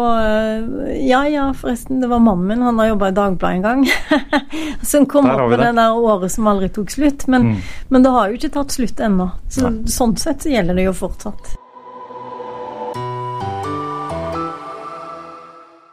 Ja 0.99 1.23
ja, 1.28 1.52
forresten, 1.54 2.00
det 2.02 2.11
var 2.11 2.19
mannen 2.19 2.47
min. 2.47 2.62
Han 2.66 2.78
har 2.78 2.87
jobba 2.87 3.09
i 3.09 3.14
Dagbladet 3.14 3.57
en 3.57 3.62
gang. 3.62 3.87
så 4.83 4.99
han 4.99 5.07
kom 5.07 5.31
opp 5.31 5.50
med 5.50 5.59
det. 5.59 5.66
det 5.66 5.76
der 5.78 5.95
året 5.95 6.35
som 6.35 6.50
aldri 6.50 6.69
tok 6.69 6.90
slutt. 6.90 7.26
Men, 7.26 7.52
mm. 7.52 7.57
men, 7.88 8.02
det 8.02 8.11
har 8.11 8.28
jo 8.28 8.40
ikke 8.40 8.54
tatt 8.59 8.75
slutt 8.75 9.00
ennå. 9.00 9.28
Så, 9.49 9.71
sånn 9.87 10.16
sett 10.19 10.42
så 10.42 10.50
gjelder 10.50 10.78
det 10.78 10.88
jo 10.88 10.97
fortsatt. 10.99 11.54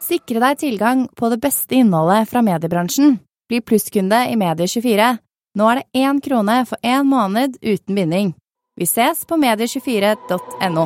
Sikre 0.10 0.42
deg 0.42 0.58
tilgang 0.58 1.06
på 1.14 1.30
det 1.30 1.38
beste 1.44 1.78
innholdet 1.78 2.26
fra 2.32 2.42
mediebransjen. 2.42 3.20
Bli 3.50 3.62
plusskunde 3.62 4.26
i 4.32 4.38
Medie24. 4.38 5.14
Nå 5.58 5.70
er 5.70 5.82
det 5.82 6.02
én 6.02 6.18
krone 6.26 6.64
for 6.66 6.82
én 6.82 7.06
måned 7.06 7.62
uten 7.62 7.98
binding. 7.98 8.34
Vi 8.80 8.86
ses 8.88 9.26
på 9.28 9.36
medie24.no. 9.36 10.84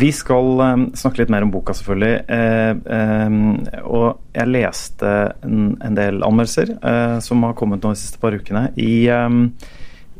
Vi 0.00 0.08
skal 0.16 0.46
um, 0.62 0.86
snakke 0.96 1.20
litt 1.20 1.32
mer 1.34 1.44
om 1.44 1.50
boka, 1.52 1.74
selvfølgelig. 1.76 2.14
Eh, 2.32 2.70
eh, 2.96 3.34
og 3.84 4.22
jeg 4.32 4.48
leste 4.48 5.10
en, 5.44 5.98
del 5.98 6.22
anmeldelser 6.24 6.72
eh, 6.78 7.18
som 7.20 7.44
har 7.44 7.58
kommet 7.58 7.84
nå 7.84 7.92
de 7.92 8.00
siste 8.00 8.22
par 8.22 8.32
ukene. 8.32 8.70
I, 8.80 9.04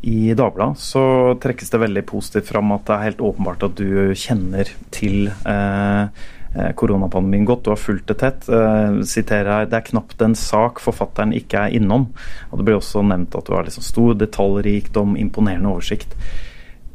i 0.04 0.18
Dagbladet 0.36 0.84
så 0.84 1.06
trekkes 1.40 1.72
det 1.72 1.80
veldig 1.86 2.04
positivt 2.12 2.52
fram 2.52 2.76
at 2.76 2.84
det 2.84 2.98
er 2.98 3.06
helt 3.08 3.24
åpenbart 3.30 3.64
at 3.70 3.80
du 3.80 4.12
kjenner 4.12 4.68
til 4.92 5.32
eh, 5.48 6.04
Eh, 6.10 6.39
koronapandemien 6.74 7.44
godt. 7.46 7.64
Du 7.64 7.70
har 7.70 7.78
fulgt 7.78 8.08
det 8.10 8.18
tett. 8.22 8.46
Uh, 8.50 9.00
siterer 9.06 9.50
her, 9.52 9.66
Det 9.70 9.78
er 9.78 9.88
knapt 9.92 10.22
en 10.26 10.34
sak 10.34 10.80
forfatteren 10.82 11.34
ikke 11.36 11.66
er 11.66 11.76
innom. 11.78 12.08
Og 12.50 12.58
Det 12.58 12.66
blir 12.66 12.80
også 12.80 13.04
nevnt 13.06 13.36
at 13.38 13.46
du 13.46 13.54
har 13.54 13.66
liksom 13.66 13.86
stor 13.86 14.14
detaljrikdom, 14.18 15.16
imponerende 15.16 15.70
oversikt. 15.70 16.16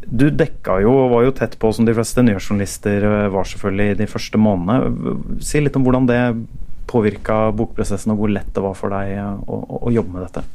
Du 0.05 0.27
dekka 0.29 0.81
jo, 0.83 0.91
og 1.05 1.13
var 1.15 1.23
jo 1.25 1.33
tett 1.33 1.55
på, 1.57 1.71
som 1.73 1.85
de 1.87 1.95
fleste 1.97 2.21
nyhetsjournalister 2.21 3.07
eh, 3.07 3.31
var 3.33 3.47
selvfølgelig 3.49 3.97
de 4.03 4.09
første 4.11 4.37
månedene. 4.37 5.15
Si 5.41 5.63
litt 5.63 5.79
om 5.79 5.87
hvordan 5.87 6.05
det 6.11 6.19
påvirka 6.85 7.49
bokprosessen, 7.57 8.13
og 8.13 8.21
hvor 8.21 8.29
lett 8.29 8.51
det 8.53 8.61
var 8.61 8.77
for 8.77 8.93
deg 8.93 9.17
å, 9.49 9.87
å 9.87 9.93
jobbe 9.93 10.13
med 10.13 10.27
dette. 10.27 10.45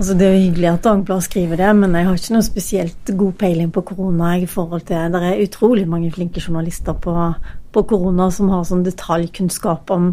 Altså, 0.00 0.14
det 0.16 0.24
er 0.24 0.32
jo 0.32 0.44
hyggelig 0.46 0.68
at 0.70 0.86
Dagbladet 0.86 1.26
skriver 1.26 1.60
det, 1.60 1.70
men 1.76 1.92
jeg 1.92 2.06
har 2.08 2.16
ikke 2.16 2.32
noe 2.38 2.46
spesielt 2.46 3.10
god 3.20 3.34
peiling 3.42 3.72
på 3.74 3.82
korona. 3.90 4.30
i 4.38 4.46
forhold 4.48 4.86
til, 4.88 5.12
Det 5.12 5.20
er 5.20 5.42
utrolig 5.44 5.86
mange 5.86 6.10
flinke 6.10 6.40
journalister 6.40 6.94
på, 6.94 7.34
på 7.72 7.84
korona 7.90 8.30
som 8.34 8.50
har 8.52 8.66
sånn 8.66 8.84
detaljkunnskap 8.86 9.90
om 9.94 10.12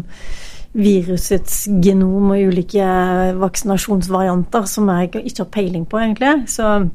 virusets 0.78 1.64
genom 1.82 2.30
og 2.34 2.50
ulike 2.52 2.86
vaksinasjonsvarianter 3.40 4.66
som 4.68 4.90
jeg 4.92 5.10
ikke 5.24 5.44
har 5.44 5.52
peiling 5.54 5.86
på, 5.88 6.00
egentlig. 6.02 6.34
Så 6.52 6.88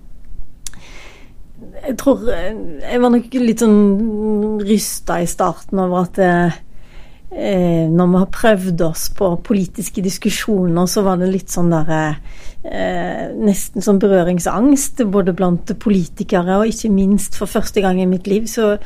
jeg 1.83 1.95
tror 1.99 2.27
Jeg 2.29 2.99
var 3.01 3.11
nok 3.11 3.33
litt 3.39 3.63
sånn 3.63 4.61
rysta 4.63 5.21
i 5.23 5.27
starten 5.29 5.81
over 5.83 6.05
at 6.05 6.19
eh, 6.21 7.89
når 7.89 8.11
vi 8.11 8.21
har 8.21 8.33
prøvd 8.35 8.83
oss 8.85 9.07
på 9.17 9.31
politiske 9.47 10.03
diskusjoner, 10.05 10.85
så 10.87 11.03
var 11.05 11.17
det 11.19 11.31
litt 11.31 11.51
sånn 11.51 11.71
derre 11.73 12.03
eh, 12.63 13.31
Nesten 13.33 13.83
sånn 13.83 13.99
berøringsangst, 14.03 15.03
både 15.11 15.35
blant 15.35 15.73
politikere 15.81 16.61
og 16.61 16.69
ikke 16.69 16.93
minst 16.93 17.39
for 17.39 17.49
første 17.49 17.83
gang 17.83 17.99
i 18.01 18.09
mitt 18.09 18.29
liv. 18.29 18.47
så 18.47 18.77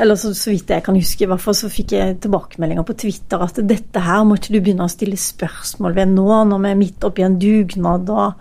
eller 0.00 0.16
så, 0.16 0.32
så, 0.36 0.50
vidt 0.52 0.70
jeg 0.72 0.84
kan 0.86 0.96
huske, 0.96 1.24
i 1.24 1.28
hvert 1.28 1.42
fall 1.42 1.56
så 1.56 1.68
fikk 1.72 1.92
jeg 1.96 2.16
tilbakemeldinger 2.24 2.86
på 2.88 2.96
Twitter 3.02 3.42
at 3.44 3.60
dette 3.68 4.02
her 4.04 4.24
må 4.24 4.38
ikke 4.38 4.54
du 4.54 4.60
begynne 4.60 4.86
å 4.86 4.92
stille 4.92 5.18
spørsmål 5.20 5.96
ved 5.98 6.14
nå, 6.14 6.28
når 6.48 6.64
vi 6.64 6.72
er 6.72 6.80
midt 6.80 7.06
oppi 7.06 7.26
en 7.26 7.38
dugnad 7.40 8.10
og 8.14 8.40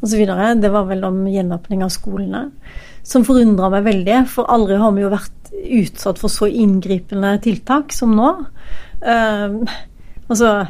osv. 0.00 0.24
Det 0.60 0.72
var 0.72 0.88
vel 0.88 1.04
om 1.08 1.22
gjenåpning 1.28 1.84
av 1.84 1.92
skolene. 1.94 2.46
Som 3.06 3.24
forundra 3.26 3.70
meg 3.72 3.86
veldig, 3.88 4.18
for 4.30 4.50
aldri 4.52 4.78
har 4.80 4.92
vi 4.96 5.04
jo 5.04 5.12
vært 5.12 5.52
utsatt 5.80 6.20
for 6.20 6.32
så 6.32 6.48
inngripende 6.48 7.34
tiltak 7.44 7.94
som 7.96 8.14
nå. 8.16 8.34
Uh, 9.02 9.64
altså 10.28 10.60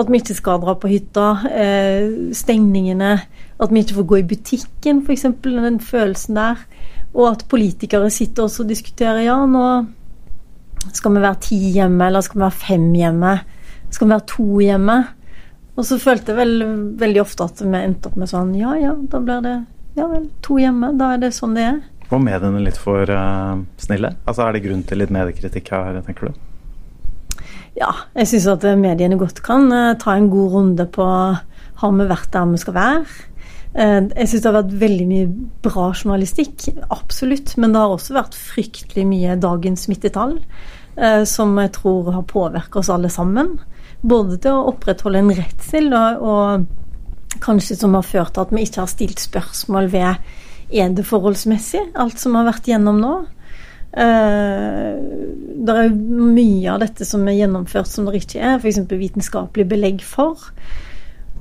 at 0.00 0.08
vi 0.08 0.20
ikke 0.20 0.36
skal 0.36 0.60
dra 0.62 0.76
på 0.78 0.88
hytta, 0.92 1.26
uh, 1.44 2.32
stengningene, 2.36 3.14
at 3.60 3.72
vi 3.74 3.82
ikke 3.82 3.98
får 3.98 4.08
gå 4.12 4.20
i 4.20 4.28
butikken, 4.30 5.02
f.eks. 5.04 5.26
Den 5.42 5.80
følelsen 5.84 6.38
der. 6.38 6.62
Og 7.14 7.24
at 7.32 7.46
politikere 7.50 8.10
sitter 8.14 8.46
også 8.46 8.64
og 8.64 8.70
diskuterer 8.70 9.24
ja, 9.24 9.38
nå 9.46 9.64
skal 10.96 11.12
vi 11.12 11.22
være 11.22 11.40
ti 11.44 11.58
hjemme, 11.74 12.06
eller 12.06 12.24
skal 12.24 12.38
vi 12.38 12.44
være 12.46 12.60
fem 12.62 12.86
hjemme? 12.96 13.32
Skal 13.90 14.06
vi 14.06 14.14
være 14.14 14.28
to 14.30 14.46
hjemme? 14.64 14.96
Og 15.76 15.86
så 15.86 15.98
følte 16.00 16.32
jeg 16.32 16.38
vel, 16.40 16.54
veldig 17.00 17.22
ofte 17.22 17.46
at 17.46 17.62
vi 17.62 17.78
endte 17.78 18.10
opp 18.10 18.18
med 18.20 18.30
sånn 18.30 18.54
ja 18.58 18.74
ja, 18.80 18.94
da 19.12 19.20
blir 19.22 19.44
det 19.44 19.56
ja 19.98 20.06
vel, 20.06 20.28
to 20.44 20.58
hjemme. 20.60 20.92
Da 20.98 21.14
er 21.14 21.24
det 21.24 21.32
sånn 21.36 21.56
det 21.58 21.66
er. 21.66 21.80
Var 22.10 22.22
mediene 22.22 22.62
litt 22.62 22.78
for 22.78 23.06
uh, 23.06 23.58
snille? 23.78 24.14
Altså 24.24 24.46
Er 24.46 24.56
det 24.56 24.64
grunn 24.64 24.84
til 24.86 25.02
litt 25.02 25.12
mediekritikk 25.14 25.70
her, 25.74 26.00
tenker 26.06 26.30
du? 26.30 26.46
Ja, 27.78 27.90
jeg 28.18 28.28
syns 28.30 28.48
at 28.50 28.66
mediene 28.78 29.18
godt 29.18 29.42
kan 29.46 29.68
uh, 29.70 29.94
ta 29.98 30.16
en 30.18 30.30
god 30.32 30.56
runde 30.56 30.86
på 30.90 31.06
har 31.80 31.92
vi 31.96 32.06
vært 32.10 32.32
der 32.34 32.48
vi 32.50 32.60
skal 32.60 32.76
være? 32.76 33.04
Eh, 33.70 34.00
jeg 34.16 34.28
syns 34.30 34.42
det 34.42 34.48
har 34.50 34.56
vært 34.56 34.76
veldig 34.80 35.06
mye 35.06 35.30
bra 35.62 35.86
journalistikk, 35.92 36.68
absolutt. 36.90 37.54
Men 37.60 37.74
det 37.74 37.82
har 37.82 37.94
også 37.94 38.16
vært 38.16 38.38
fryktelig 38.38 39.06
mye 39.06 39.38
dagens 39.40 39.86
smittetall, 39.86 40.38
eh, 40.96 41.22
som 41.28 41.56
jeg 41.60 41.74
tror 41.78 42.10
har 42.16 42.26
påvirket 42.30 42.82
oss 42.82 42.90
alle 42.90 43.10
sammen. 43.12 43.58
Både 44.02 44.40
til 44.40 44.56
å 44.56 44.68
opprettholde 44.72 45.22
en 45.22 45.34
redsel, 45.38 45.92
og, 45.94 46.68
kanskje 47.40 47.76
som 47.78 47.94
har 47.94 48.02
ført 48.02 48.34
til 48.34 48.42
at 48.42 48.50
vi 48.50 48.64
ikke 48.66 48.82
har 48.82 48.90
stilt 48.90 49.20
spørsmål 49.22 49.86
ved 49.92 50.16
er 50.70 50.88
det 50.94 51.04
forholdsmessig, 51.06 51.92
alt 51.94 52.18
som 52.18 52.34
har 52.34 52.48
vært 52.48 52.66
gjennom 52.66 52.98
nå. 52.98 53.12
Uh, 53.90 54.98
det 55.66 55.74
er 55.74 55.94
mye 55.94 56.70
av 56.70 56.78
dette 56.82 57.06
som 57.06 57.22
er 57.26 57.38
gjennomført 57.38 57.90
som 57.90 58.06
det 58.06 58.20
ikke 58.20 58.38
er, 58.38 58.58
f.eks. 58.58 58.82
vitenskapelig 58.90 59.66
belegg 59.70 60.04
for. 60.06 60.50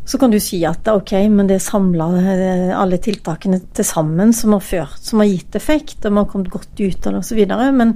Så 0.09 0.17
kan 0.17 0.31
du 0.33 0.39
si 0.41 0.63
at 0.65 0.87
ok, 0.89 1.11
men 1.29 1.45
det 1.49 1.59
er 1.59 1.61
samla 1.61 2.07
eh, 2.17 2.71
alle 2.73 2.97
tiltakene 2.97 3.59
til 3.77 3.85
sammen 3.85 4.33
som 4.33 4.55
har 4.55 4.63
ført, 4.65 4.97
som 5.05 5.21
har 5.21 5.29
gitt 5.29 5.57
effekt, 5.59 5.99
og 6.01 6.15
vi 6.15 6.17
har 6.17 6.29
kommet 6.31 6.49
godt 6.53 6.81
ut 6.81 7.05
av 7.05 7.13
det 7.13 7.21
osv. 7.21 7.43
Men 7.77 7.93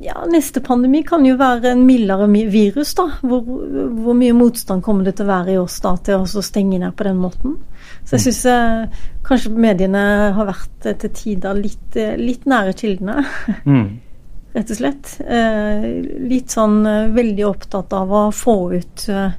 ja, 0.00 0.22
neste 0.30 0.62
pandemi 0.64 1.02
kan 1.04 1.26
jo 1.26 1.34
være 1.36 1.74
en 1.74 1.82
mildere 1.84 2.28
virus, 2.48 2.94
da. 2.96 3.08
Hvor, 3.20 3.42
hvor, 3.44 4.16
mye 4.16 4.36
motstand 4.36 4.84
kommer 4.86 5.04
det 5.04 5.16
til 5.18 5.26
å 5.26 5.32
være 5.32 5.52
i 5.52 5.58
oss 5.60 5.76
da 5.84 5.92
til 6.08 6.24
å 6.24 6.44
stenge 6.46 6.80
ned 6.80 6.96
på 6.96 7.04
den 7.08 7.20
måten? 7.20 7.58
Så 8.04 8.16
jeg 8.16 8.22
mm. 8.22 8.24
syns 8.24 8.40
eh, 8.54 9.04
kanskje 9.26 9.52
mediene 9.58 10.06
har 10.36 10.48
vært 10.48 10.88
eh, 10.88 10.96
til 11.04 11.12
tider 11.20 11.58
litt, 11.58 11.98
eh, 12.00 12.16
litt 12.20 12.48
nære 12.48 12.72
kildene. 12.80 13.26
Mm. 13.66 13.86
Rett 14.54 14.70
og 14.70 14.78
slett. 14.78 15.16
Eh, 15.26 15.86
litt 16.30 16.52
sånn 16.54 16.80
eh, 16.86 17.12
veldig 17.12 17.46
opptatt 17.48 17.92
av 17.98 18.12
å 18.14 18.24
få 18.32 18.58
ut 18.76 19.08
eh, 19.10 19.32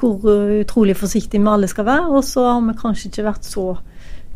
hvor 0.00 0.24
utrolig 0.60 0.96
forsiktig 0.98 1.40
vi 1.40 1.50
alle 1.50 1.68
skal 1.70 1.86
være, 1.88 2.08
og 2.10 2.24
så 2.26 2.46
har 2.48 2.64
vi 2.66 2.78
kanskje 2.80 3.10
ikke 3.10 3.26
vært 3.28 3.48
så 3.48 3.66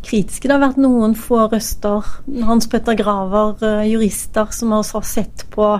kritiske. 0.05 0.47
Det 0.47 0.55
har 0.55 0.63
vært 0.63 0.81
noen 0.83 1.17
få 1.19 1.47
røster, 1.51 2.07
Hans 2.47 2.69
Petter 2.71 2.97
Graver, 2.99 3.57
eh, 3.67 3.89
jurister, 3.93 4.53
som 4.55 4.77
har 4.77 4.87
sett 5.07 5.47
på 5.55 5.79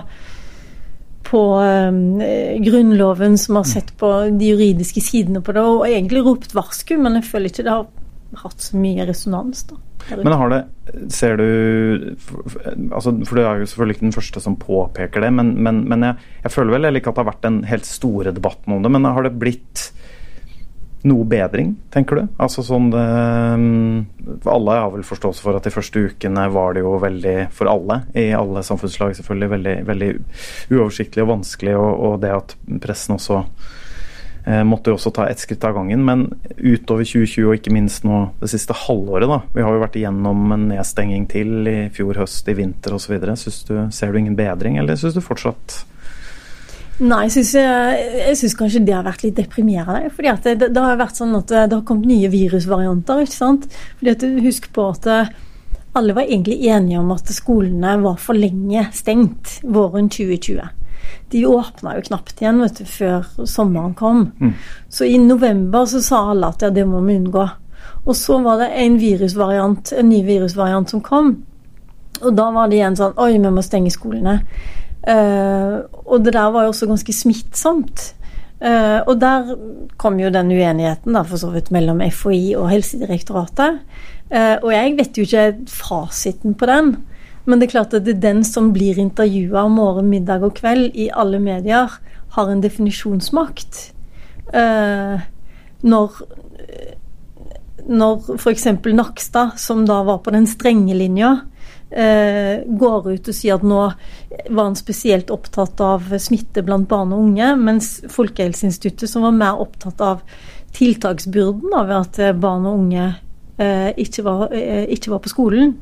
på 1.29 1.41
eh, 1.61 2.61
Grunnloven, 2.63 3.37
som 3.37 3.59
har 3.59 3.67
sett 3.69 3.91
på 3.97 4.07
de 4.33 4.47
juridiske 4.49 5.01
sidene 5.03 5.43
på 5.45 5.53
det, 5.53 5.61
og 5.61 5.85
egentlig 5.85 6.23
ropt 6.25 6.55
varsku, 6.57 6.95
men 6.97 7.19
jeg 7.19 7.27
føler 7.29 7.51
ikke 7.51 7.65
det 7.67 7.75
har 7.75 7.85
hatt 8.43 8.65
så 8.65 8.79
mye 8.81 9.05
resonans. 9.05 9.67
da. 9.69 9.77
Men 10.09 10.33
har 10.33 10.51
det 10.53 10.59
Ser 11.13 11.37
du 11.37 12.15
altså, 12.95 13.13
For 13.27 13.37
du 13.37 13.43
er 13.43 13.61
jo 13.61 13.67
selvfølgelig 13.69 13.97
ikke 13.97 14.07
den 14.07 14.15
første 14.15 14.41
som 14.41 14.57
påpeker 14.57 15.21
det, 15.21 15.29
men, 15.37 15.51
men, 15.61 15.83
men 15.89 16.05
jeg, 16.07 16.29
jeg, 16.43 16.53
føler 16.55 16.75
vel 16.77 16.97
ikke 16.97 17.11
at 17.11 17.19
det 17.19 17.23
har 17.23 17.29
vært 17.29 17.45
den 17.45 17.59
helt 17.69 17.85
store 17.85 18.33
debatten 18.33 18.73
om 18.73 18.85
det. 18.85 18.91
Men 18.95 19.05
har 19.05 19.27
det 19.27 19.35
blitt 19.37 19.83
noe 21.07 21.23
bedring, 21.29 21.75
tenker 21.93 22.19
du? 22.19 22.23
Altså 22.41 22.63
sånn 22.65 22.89
det, 22.91 23.03
mm, 23.61 24.39
Alle 24.51 24.79
har 24.81 24.89
vel 24.91 25.05
forståelse 25.07 25.45
for 25.45 25.59
at 25.59 25.67
de 25.67 25.71
første 25.71 26.01
ukene 26.09 26.47
var 26.51 26.75
det 26.75 26.83
jo 26.83 26.97
veldig, 26.99 27.35
for 27.55 27.71
alle, 27.71 28.01
i 28.17 28.29
alle 28.35 28.65
samfunnslag 28.65 29.15
selvfølgelig, 29.19 29.51
veldig, 29.53 29.75
veldig 29.87 30.09
uoversiktlig 30.73 31.23
og 31.23 31.31
vanskelig. 31.35 31.77
Og, 31.79 31.91
og 32.09 32.17
det 32.25 32.33
at 32.35 32.57
pressen 32.83 33.15
også 33.15 33.39
eh, 33.43 33.77
måtte 34.65 34.89
jo 34.89 34.95
også 34.97 35.11
ta 35.13 35.27
ett 35.29 35.41
skritt 35.41 35.63
av 35.67 35.75
gangen. 35.77 36.01
Men 36.05 36.25
utover 36.57 37.05
2020 37.05 37.49
og 37.49 37.59
ikke 37.59 37.73
minst 37.75 38.07
nå 38.07 38.23
det 38.39 38.49
siste 38.49 38.75
halvåret, 38.85 39.29
da. 39.29 39.41
Vi 39.53 39.65
har 39.65 39.75
jo 39.75 39.83
vært 39.83 39.99
igjennom 39.99 40.55
en 40.55 40.67
nedstenging 40.71 41.27
til 41.29 41.69
i 41.69 41.77
fjor 41.93 42.17
høst, 42.23 42.49
i 42.49 42.57
vinter 42.57 42.95
osv. 42.97 43.15
Ser 43.45 44.11
du 44.11 44.19
ingen 44.19 44.37
bedring, 44.39 44.79
eller 44.81 44.99
syns 44.99 45.17
du 45.17 45.23
fortsatt 45.25 45.83
Nei, 46.99 47.21
jeg 47.29 47.31
syns, 47.37 47.53
jeg 47.55 48.35
syns, 48.35 48.53
kanskje 48.59 48.81
det 48.83 48.91
har 48.91 49.05
vært 49.05 49.21
litt 49.23 49.37
deprimerende. 49.37 50.09
fordi 50.11 50.33
det, 50.43 50.55
det, 50.59 50.67
det, 50.75 50.81
har 50.83 50.97
vært 50.99 51.19
sånn 51.21 51.37
at 51.37 51.47
det 51.47 51.71
har 51.71 51.85
kommet 51.87 52.09
nye 52.11 52.27
virusvarianter. 52.31 53.21
ikke 53.23 53.37
sant? 53.37 53.69
Fordi 54.01 54.11
at 54.11 54.25
Husk 54.43 54.67
på 54.75 54.87
at 54.91 55.07
eh, 55.07 55.31
alle 55.95 56.15
var 56.17 56.27
egentlig 56.27 56.59
enige 56.67 56.99
om 56.99 57.13
at 57.15 57.31
skolene 57.31 57.95
var 58.03 58.19
for 58.19 58.35
lenge 58.35 58.83
stengt 58.91 59.61
våren 59.63 60.11
2020. 60.11 60.59
De 61.31 61.45
åpna 61.45 61.95
jo 61.97 62.05
knapt 62.09 62.41
igjen 62.41 62.61
vet 62.63 62.81
du, 62.81 62.85
før 62.89 63.27
sommeren 63.45 63.93
kom. 63.97 64.29
Mm. 64.39 64.53
Så 64.89 65.05
i 65.05 65.17
november 65.21 65.85
så 65.89 66.01
sa 66.03 66.23
alle 66.31 66.49
at 66.49 66.65
ja, 66.65 66.71
det 66.73 66.87
må 66.89 67.01
vi 67.05 67.19
unngå. 67.19 67.45
Og 68.05 68.15
så 68.17 68.39
var 68.41 68.61
det 68.63 68.71
en 68.81 68.97
virusvariant, 68.99 69.93
en 69.93 70.09
ny 70.09 70.23
virusvariant 70.25 70.89
som 70.89 71.03
kom. 71.05 71.35
Og 72.19 72.35
da 72.35 72.49
var 72.55 72.69
det 72.69 72.79
igjen 72.79 72.97
sånn 72.99 73.17
Oi, 73.21 73.33
vi 73.37 73.51
må 73.53 73.63
stenge 73.65 73.91
skolene. 73.93 74.39
Uh, 74.99 75.85
og 76.09 76.25
det 76.25 76.33
der 76.35 76.49
var 76.51 76.65
jo 76.65 76.73
også 76.73 76.89
ganske 76.89 77.15
smittsomt. 77.15 78.13
Uh, 78.59 78.99
og 79.07 79.13
der 79.21 79.53
kom 80.01 80.17
jo 80.19 80.31
den 80.33 80.51
uenigheten 80.51 81.15
da, 81.15 81.23
for 81.27 81.39
så 81.39 81.51
vidt 81.53 81.71
mellom 81.71 82.01
FHI 82.03 82.57
og 82.59 82.67
Helsedirektoratet. 82.73 83.79
Uh, 84.29 84.57
og 84.57 84.73
jeg 84.73 84.97
vet 84.99 85.17
jo 85.17 85.27
ikke 85.27 85.45
fasiten 85.71 86.57
på 86.59 86.67
den, 86.69 86.91
men 87.45 87.59
det 87.59 87.69
er 87.69 87.75
klart 87.75 87.93
at 87.93 88.05
det 88.05 88.17
er 88.17 88.25
den 88.27 88.43
som 88.47 88.71
blir 88.75 88.99
intervjua 88.99 89.67
morgen, 89.71 90.09
middag 90.11 90.43
og 90.45 90.57
kveld 90.59 90.95
i 90.95 91.09
alle 91.09 91.39
medier, 91.39 91.99
har 92.35 92.49
en 92.49 92.61
definisjonsmakt. 92.61 93.93
når 95.81 96.09
når 97.89 98.35
f.eks. 98.37 98.65
Nakstad, 98.93 99.57
som 99.57 99.85
da 99.87 100.03
var 100.03 100.21
på 100.23 100.33
den 100.33 100.47
strenge 100.47 100.93
linja, 100.93 101.39
eh, 101.89 102.61
går 102.65 103.09
ut 103.13 103.29
og 103.31 103.35
sier 103.35 103.57
at 103.57 103.65
nå 103.65 103.81
var 104.49 104.63
han 104.63 104.77
spesielt 104.77 105.31
opptatt 105.33 105.81
av 105.81 106.11
smitte 106.21 106.63
blant 106.65 106.89
barn 106.89 107.13
og 107.15 107.25
unge, 107.31 107.53
mens 107.57 107.91
Folkehelseinstituttet, 108.13 109.09
som 109.09 109.25
var 109.25 109.35
mer 109.37 109.61
opptatt 109.63 110.01
av 110.05 110.23
tiltaksbyrden 110.75 111.73
av 111.73 111.93
at 112.03 112.21
barn 112.37 112.67
og 112.69 112.83
unge 112.83 113.07
eh, 113.57 113.89
ikke, 113.97 114.25
var, 114.27 114.49
eh, 114.53 114.85
ikke, 114.93 115.15
var, 115.15 115.23
på 115.25 115.33
skolen, 115.33 115.73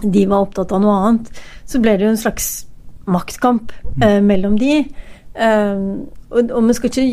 de 0.00 0.26
var 0.30 0.46
opptatt 0.46 0.72
av 0.72 0.82
noe 0.82 0.98
annet, 0.98 1.30
så 1.68 1.80
ble 1.82 1.96
det 1.98 2.06
jo 2.06 2.14
en 2.14 2.22
slags 2.24 2.48
maktkamp 3.10 3.72
eh, 4.02 4.20
mellom 4.24 4.56
de. 4.60 4.80
Eh, 5.34 5.84
og, 6.32 6.40
og 6.40 6.62
man 6.62 6.76
skal 6.76 6.90
ikke 6.90 7.08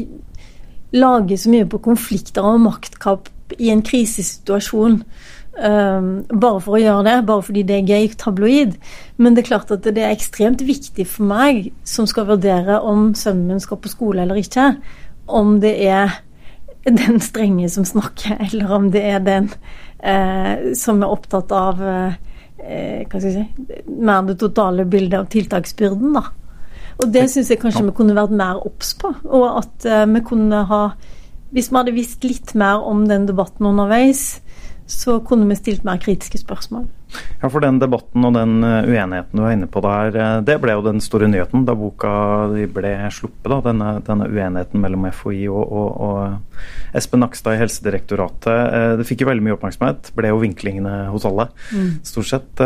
lage 0.95 1.37
så 1.37 1.51
mye 1.53 1.67
på 1.69 1.81
konflikter 1.85 2.45
og 2.45 2.61
maktkamp 2.63 3.29
i 3.59 3.69
en 3.73 3.83
krisesituasjon. 3.85 5.03
Um, 5.59 6.21
bare 6.29 6.61
for 6.63 6.77
å 6.77 6.79
gjøre 6.79 7.03
det, 7.03 7.15
bare 7.27 7.43
fordi 7.43 7.65
det 7.67 7.79
er 7.79 7.89
gøy 7.89 8.13
tabloid. 8.21 8.77
Men 9.19 9.35
det 9.35 9.43
er 9.43 9.49
klart 9.49 9.73
at 9.75 9.83
det 9.83 10.05
er 10.05 10.13
ekstremt 10.13 10.63
viktig 10.63 11.05
for 11.09 11.27
meg, 11.27 11.67
som 11.83 12.07
skal 12.07 12.29
vurdere 12.29 12.79
om 12.85 13.11
sønnen 13.17 13.49
min 13.49 13.63
skal 13.63 13.81
på 13.81 13.91
skole 13.91 14.23
eller 14.23 14.39
ikke, 14.39 14.71
om 15.27 15.57
det 15.61 15.75
er 15.89 16.21
den 16.87 17.19
strenge 17.21 17.67
som 17.69 17.85
snakker, 17.85 18.39
eller 18.47 18.71
om 18.77 18.87
det 18.93 19.03
er 19.03 19.19
den 19.25 19.51
eh, 19.99 20.71
som 20.79 21.03
er 21.03 21.11
opptatt 21.11 21.51
av 21.51 21.83
uh, 22.59 23.05
hva 23.05 23.21
skal 23.21 23.29
jeg 23.29 23.37
si, 23.37 23.79
mer 23.99 24.27
det 24.27 24.39
totale 24.41 24.85
bildet 24.89 25.17
av 25.19 25.29
tiltaksbyrden, 25.31 26.13
da. 26.17 26.25
Og 26.99 27.07
det 27.13 27.29
syns 27.31 27.49
jeg 27.51 27.61
kanskje 27.61 27.85
vi 27.87 27.95
kunne 27.95 28.17
vært 28.17 28.35
mer 28.35 28.59
obs 28.67 28.93
på, 28.99 29.13
og 29.29 29.47
at 29.61 29.87
uh, 29.87 30.05
vi 30.09 30.25
kunne 30.25 30.65
ha 30.69 30.83
Hvis 31.49 31.71
vi 31.71 31.77
hadde 31.79 31.95
visst 31.95 32.23
litt 32.23 32.51
mer 32.53 32.83
om 32.85 33.07
den 33.09 33.23
debatten 33.25 33.65
underveis, 33.65 34.41
så 34.85 35.15
kunne 35.25 35.47
vi 35.49 35.55
stilt 35.57 35.81
mer 35.83 35.97
kritiske 35.97 36.37
spørsmål. 36.37 36.83
Ja, 37.39 37.49
for 37.49 37.63
den 37.63 37.79
debatten 37.81 38.25
og 38.27 38.35
den 38.35 38.59
eh, 38.65 38.87
uenigheten 38.89 39.39
du 39.39 39.45
er 39.45 39.55
inne 39.55 39.69
på 39.71 39.81
der, 39.83 40.13
eh, 40.13 40.35
det 40.45 40.57
ble 40.61 40.75
jo 40.75 40.85
den 40.85 41.01
store 41.03 41.29
nyheten 41.31 41.65
da 41.67 41.75
boka 41.77 42.11
ble 42.75 42.93
sluppet. 43.15 43.49
da, 43.49 43.61
Denne, 43.65 43.91
denne 44.05 44.27
uenigheten 44.29 44.81
mellom 44.83 45.07
FHI 45.09 45.47
og, 45.49 45.63
og, 45.63 45.89
og 46.05 46.97
Espen 46.97 47.23
Nakstad 47.23 47.55
i 47.55 47.61
Helsedirektoratet. 47.63 48.51
Eh, 48.51 48.93
det 48.99 49.07
fikk 49.07 49.23
jo 49.23 49.29
veldig 49.31 49.45
mye 49.47 49.55
oppmerksomhet. 49.57 50.11
Ble 50.17 50.33
jo 50.33 50.41
vinklingene 50.43 50.97
hos 51.13 51.27
alle, 51.29 51.49
mm. 51.71 51.89
stort 52.07 52.29
sett. 52.29 52.65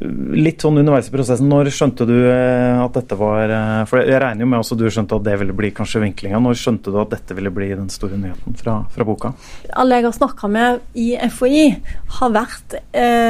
Litt 0.00 0.62
sånn 0.62 0.82
underveis 0.82 1.08
i 1.10 1.14
prosessen, 1.14 1.48
når 1.50 1.70
skjønte 1.74 2.06
du 2.06 2.14
at 2.30 2.94
dette 2.94 3.16
var 3.18 3.50
For 3.90 3.98
jeg 4.06 4.20
regner 4.22 4.44
jo 4.44 4.50
med 4.52 4.62
også 4.62 4.76
du 4.78 4.84
skjønte 4.86 5.18
at 5.18 5.24
det 5.26 5.34
ville 5.40 5.54
bli 5.56 5.72
kanskje 5.74 6.02
vinklinga. 6.04 6.38
Når 6.42 6.58
skjønte 6.58 6.92
du 6.94 6.98
at 7.02 7.10
dette 7.14 7.34
ville 7.38 7.50
bli 7.54 7.72
den 7.72 7.90
store 7.92 8.18
nyheten 8.20 8.58
fra, 8.58 8.80
fra 8.90 9.06
boka? 9.06 9.32
Alle 9.74 9.98
jeg 9.98 10.06
har 10.06 10.16
snakka 10.16 10.50
med 10.50 10.98
i 10.98 11.08
FHI, 11.30 11.64
har 12.20 12.34
vært 12.34 12.78
eh, 12.94 13.29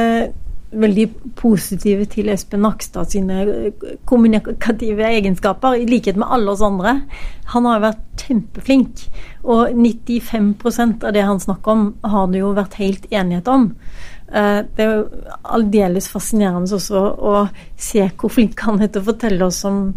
veldig 0.71 1.07
positive 1.39 2.05
til 2.11 2.29
Espen 2.31 2.63
Nakstad 2.63 3.11
sine 3.11 3.41
eh, 3.43 3.89
kommunikative 4.07 5.03
egenskaper, 5.07 5.75
i 5.81 5.87
likhet 5.89 6.19
med 6.19 6.31
alle 6.31 6.53
oss 6.53 6.63
andre. 6.63 7.01
Han 7.53 7.67
har 7.67 7.77
jo 7.77 7.85
vært 7.89 8.23
kjempeflink, 8.25 9.03
og 9.43 9.75
95% 9.75 11.05
av 11.07 11.15
det 11.15 11.27
han 11.27 11.43
snakker 11.43 11.75
om, 11.75 11.85
har 12.03 12.31
det 12.31 12.43
jo 12.43 12.55
vært 12.55 12.79
helt 12.79 13.07
enighet 13.11 13.51
om. 13.51 13.71
Eh, 14.31 14.59
det 14.77 14.85
er 14.85 14.93
jo 14.95 15.29
aldeles 15.57 16.07
fascinerende 16.11 16.79
også 16.79 17.03
å 17.19 17.45
se 17.75 18.07
hvor 18.15 18.31
flink 18.31 18.63
han 18.63 18.79
er 18.79 18.91
til 18.91 19.03
å 19.03 19.09
fortelle 19.11 19.49
oss 19.51 19.63
om 19.67 19.89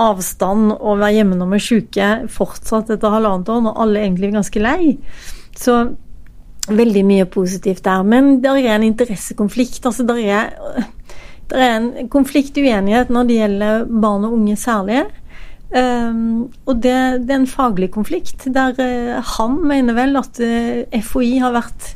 avstand 0.00 0.72
og 0.74 0.98
være 0.98 1.20
hjemme 1.20 1.36
når 1.38 1.50
vi 1.52 1.58
er 1.58 1.66
syke 1.68 2.06
fortsatt 2.32 2.88
etter 2.96 3.12
halvannet 3.12 3.52
år, 3.52 3.60
når 3.68 3.82
alle 3.84 4.06
egentlig 4.06 4.30
er 4.30 4.38
ganske 4.40 4.62
lei. 4.64 4.94
Så 5.54 5.76
veldig 6.68 7.02
mye 7.04 7.26
positivt 7.28 7.84
der. 7.84 8.02
Men 8.02 8.38
det 8.42 8.52
er 8.64 8.74
en 8.74 8.86
interessekonflikt. 8.86 9.86
altså 9.86 10.06
Det 10.06 10.24
er, 10.24 10.50
der 11.50 11.58
er 11.58 11.76
en 11.76 12.08
konflikt, 12.08 12.56
uenighet, 12.56 13.10
når 13.10 13.28
det 13.28 13.38
gjelder 13.40 13.84
barn 13.84 14.24
og 14.24 14.32
unge 14.32 14.56
særlig. 14.56 15.04
Um, 15.74 16.52
og 16.66 16.76
det, 16.82 16.94
det, 17.26 17.30
er 17.30 17.40
en 17.40 17.50
faglig 17.50 17.90
konflikt, 17.90 18.44
der 18.54 18.76
uh, 18.78 19.22
han 19.38 19.56
mener 19.66 19.96
vel 19.96 20.14
at 20.20 20.38
uh, 20.38 20.84
eh, 20.86 21.02
FHI 21.02 21.40
har 21.42 21.50
vært 21.56 21.88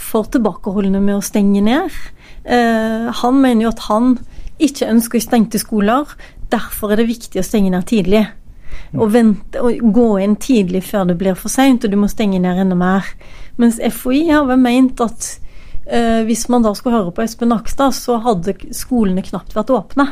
for 0.00 0.26
tilbakeholdne 0.34 0.98
med 0.98 1.20
å 1.20 1.22
stenge 1.22 1.62
ned. 1.62 1.94
Uh, 2.42 3.06
han 3.20 3.38
mener 3.38 3.68
jo 3.68 3.70
at 3.70 3.84
han 3.86 4.16
ikke 4.58 4.88
ønsker 4.90 5.22
stengte 5.22 5.60
skoler, 5.62 6.10
derfor 6.50 6.90
er 6.90 7.04
det 7.04 7.10
viktig 7.12 7.38
å 7.38 7.46
stenge 7.46 7.70
ned 7.70 7.86
tidlig. 7.86 8.24
Og, 8.98 9.12
vente, 9.14 9.62
og 9.62 9.78
gå 9.94 10.08
inn 10.24 10.34
tidlig 10.40 10.82
før 10.88 11.06
det 11.12 11.20
blir 11.20 11.38
for 11.38 11.52
seint, 11.52 11.84
og 11.86 11.92
du 11.92 12.00
må 12.00 12.10
stenge 12.10 12.40
ned 12.42 12.64
enda 12.64 12.74
mer. 12.74 13.06
Mens 13.60 13.78
FHI 13.78 14.24
har 14.30 14.48
vel 14.48 14.60
meint 14.62 15.00
at 15.04 15.28
eh, 15.84 16.22
hvis 16.28 16.46
man 16.52 16.64
da 16.64 16.72
skulle 16.76 16.98
høre 16.98 17.14
på 17.14 17.24
Espen 17.24 17.52
Nakstad, 17.52 17.94
så 17.96 18.18
hadde 18.24 18.56
skolene 18.76 19.24
knapt 19.26 19.56
vært 19.56 19.72
åpne. 19.76 20.08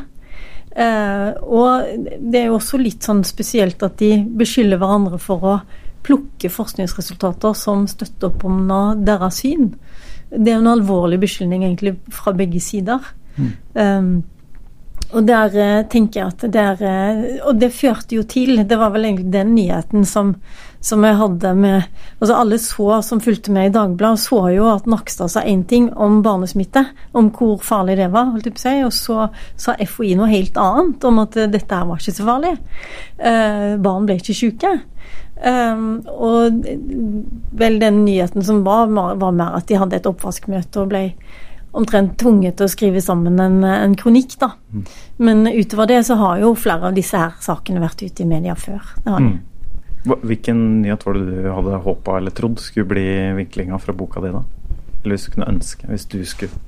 Eh, 0.78 1.30
og 1.42 2.06
det 2.20 2.42
er 2.42 2.48
jo 2.50 2.58
også 2.58 2.80
litt 2.80 3.06
sånn 3.06 3.24
spesielt 3.26 3.82
at 3.82 3.98
de 4.02 4.12
beskylder 4.38 4.80
hverandre 4.80 5.20
for 5.22 5.46
å 5.46 5.58
plukke 6.06 6.50
forskningsresultater 6.52 7.56
som 7.58 7.86
støtter 7.90 8.30
opp 8.30 8.44
om 8.48 8.60
deres 9.04 9.42
syn. 9.42 9.72
Det 10.30 10.52
er 10.52 10.58
jo 10.58 10.64
en 10.64 10.74
alvorlig 10.76 11.18
beskyldning 11.24 11.64
egentlig 11.66 11.96
fra 12.14 12.32
begge 12.36 12.60
sider. 12.62 13.02
Mm. 13.38 13.50
Um, 13.74 14.12
Og 15.16 15.24
der 15.24 15.54
eh, 15.56 15.84
tenker 15.88 16.20
jeg 16.20 16.32
at 16.34 16.42
der, 16.52 16.82
eh, 16.84 17.20
Og 17.48 17.56
det 17.60 17.72
førte 17.72 18.18
jo 18.18 18.24
til 18.28 18.60
Det 18.68 18.76
var 18.78 18.92
vel 18.92 19.06
egentlig 19.08 19.32
den 19.32 19.54
nyheten 19.56 20.04
som, 20.04 20.34
som 20.84 21.04
jeg 21.04 21.16
hadde 21.16 21.54
med 21.56 21.86
Altså 22.20 22.36
alle 22.36 22.58
så 22.60 23.00
som 23.06 23.22
fulgte 23.24 23.52
med 23.54 23.70
i 23.70 23.72
Dagbladet, 23.72 24.20
så 24.20 24.42
jo 24.52 24.68
at 24.68 24.86
Nakstad 24.90 25.32
sa 25.32 25.44
én 25.46 25.64
ting 25.64 25.88
om 25.96 26.20
barnesmitte, 26.22 26.84
om 27.14 27.30
hvor 27.30 27.62
farlig 27.62 27.96
det 28.00 28.10
var, 28.10 28.32
holdt 28.32 28.48
jeg 28.48 28.56
på 28.56 28.58
å 28.58 28.64
si, 28.64 28.74
og 28.82 28.92
så 28.96 29.28
sa 29.56 29.76
FHI 29.78 30.16
noe 30.18 30.26
helt 30.32 30.58
annet, 30.58 31.04
om 31.06 31.20
at 31.22 31.38
dette 31.52 31.78
her 31.78 31.86
var 31.86 32.02
ikke 32.02 32.16
så 32.16 32.26
farlig. 32.26 32.56
Eh, 33.22 33.76
barn 33.78 34.08
ble 34.08 34.18
ikke 34.18 34.34
syke. 34.34 34.72
Um, 35.38 36.00
og 36.10 36.66
vel 37.60 37.78
den 37.78 38.02
nyheten 38.02 38.42
som 38.42 38.64
var, 38.66 38.90
var 38.90 39.30
mer 39.30 39.60
at 39.60 39.68
de 39.70 39.78
hadde 39.78 40.00
et 40.00 40.10
oppvaskmøte 40.10 40.82
og 40.82 40.90
ble 40.90 41.04
omtrent 41.76 42.16
tvunget 42.20 42.58
til 42.58 42.68
å 42.68 42.72
skrive 42.72 43.02
sammen 43.04 43.38
en, 43.42 43.60
en 43.64 43.96
kronikk, 43.98 44.38
da. 44.40 44.52
Mm. 44.72 44.84
Men 45.28 45.44
utover 45.50 45.90
det 45.90 46.02
så 46.08 46.16
har 46.20 46.40
jo 46.42 46.54
flere 46.58 46.90
av 46.90 46.96
disse 46.96 47.18
her 47.18 47.36
sakene 47.44 47.82
vært 47.82 48.02
ute 48.02 48.24
i 48.24 48.28
media 48.28 48.56
før. 48.58 48.94
Mm. 49.04 49.34
Hvilken 50.08 50.62
nyhet 50.82 51.04
var 51.04 51.18
det 51.18 51.26
du 51.26 51.50
hadde 51.52 51.82
håpa 51.84 52.16
eller 52.20 52.34
trodd 52.34 52.62
skulle 52.62 52.88
bli 52.88 53.08
vinklinga 53.42 53.78
fra 53.82 53.92
boka 53.96 54.22
di, 54.24 54.32
da? 54.32 54.44
Eller 55.02 55.16
hvis 55.16 55.28
du 55.28 55.34
kunne 55.34 55.52
ønske, 55.52 55.90
hvis 55.90 56.08
du 56.10 56.22
skulle 56.26 56.64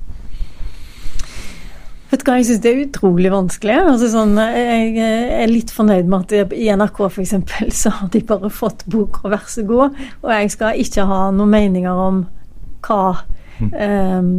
Vet 2.11 2.25
du 2.25 2.27
hva, 2.27 2.37
Jeg 2.41 2.47
syns 2.49 2.59
det 2.59 2.71
er 2.71 2.81
utrolig 2.83 3.29
vanskelig. 3.31 3.75
Altså 3.87 4.09
sånn, 4.11 4.33
jeg 4.35 4.97
er 4.99 5.47
litt 5.47 5.71
fornøyd 5.71 6.09
med 6.11 6.33
at 6.35 6.55
i 6.57 6.65
NRK 6.75 6.97
f.eks. 7.07 7.35
så 7.81 7.93
har 7.95 8.09
de 8.11 8.19
bare 8.27 8.51
fått 8.51 8.83
bok 8.91 9.21
og 9.23 9.31
vær 9.31 9.45
så 9.47 9.63
god. 9.63 9.95
Og 10.19 10.33
jeg 10.35 10.51
skal 10.51 10.81
ikke 10.83 11.05
ha 11.07 11.21
noen 11.31 11.53
meninger 11.53 12.01
om 12.07 12.25
hva 12.83 12.99
mm. 13.61 13.71
um, 13.71 14.33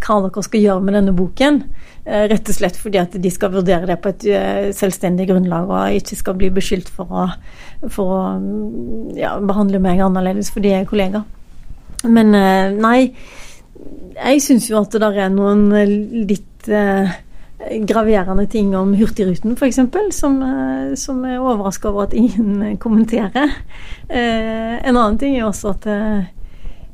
hva 0.00 0.20
dere 0.24 0.44
skal 0.44 0.64
gjøre 0.64 0.84
med 0.84 0.96
denne 0.96 1.14
boken. 1.16 1.62
Eh, 2.06 2.24
rett 2.30 2.48
og 2.48 2.56
slett 2.56 2.78
fordi 2.80 2.98
at 2.98 3.12
de 3.20 3.30
skal 3.32 3.52
vurdere 3.52 3.86
det 3.90 3.98
på 4.00 4.10
et 4.14 4.24
eh, 4.32 4.70
selvstendig 4.76 5.28
grunnlag, 5.28 5.68
og 5.68 5.98
ikke 6.00 6.16
skal 6.16 6.38
bli 6.40 6.48
beskyldt 6.56 6.88
for 6.94 7.12
å, 7.12 7.26
for 7.92 8.14
å 8.16 8.22
ja, 9.18 9.34
behandle 9.44 9.82
meg 9.84 10.00
annerledes 10.02 10.52
fordi 10.54 10.72
jeg 10.72 10.86
er 10.86 10.90
kollega. 10.90 11.22
Men 12.08 12.32
eh, 12.34 12.72
nei, 12.72 13.00
jeg 14.16 14.44
syns 14.44 14.70
jo 14.70 14.80
at 14.80 14.96
det 14.96 15.02
der 15.04 15.26
er 15.26 15.34
noen 15.34 15.68
litt 16.28 16.46
graverende 17.88 18.46
ting 18.48 18.72
om 18.76 18.94
Hurtigruten, 18.96 19.52
f.eks., 19.52 19.78
som, 20.16 20.36
som 20.96 21.22
er 21.28 21.40
overraska 21.40 21.88
over 21.88 22.08
at 22.08 22.16
ingen 22.16 22.76
kommenterer. 22.80 23.54
En 24.08 24.96
annen 24.96 25.18
ting 25.20 25.38
er 25.38 25.46
også 25.48 25.72
at 25.72 25.88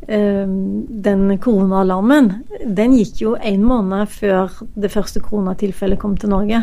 den 0.07 1.39
koronaalarmen, 1.43 2.29
den 2.63 2.95
gikk 2.95 3.23
jo 3.25 3.33
en 3.35 3.65
måned 3.67 4.13
før 4.15 4.53
det 4.79 4.93
første 4.93 5.23
koronatilfellet 5.25 5.99
kom 5.99 6.15
til 6.21 6.31
Norge. 6.31 6.63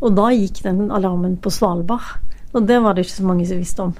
Og 0.00 0.16
da 0.16 0.30
gikk 0.34 0.62
den 0.66 0.88
alarmen 0.90 1.36
på 1.38 1.52
Svalbard. 1.54 2.16
Og 2.50 2.66
det 2.66 2.80
var 2.82 2.96
det 2.96 3.06
ikke 3.06 3.20
så 3.20 3.28
mange 3.28 3.46
som 3.46 3.60
visste 3.62 3.86
om. 3.86 3.94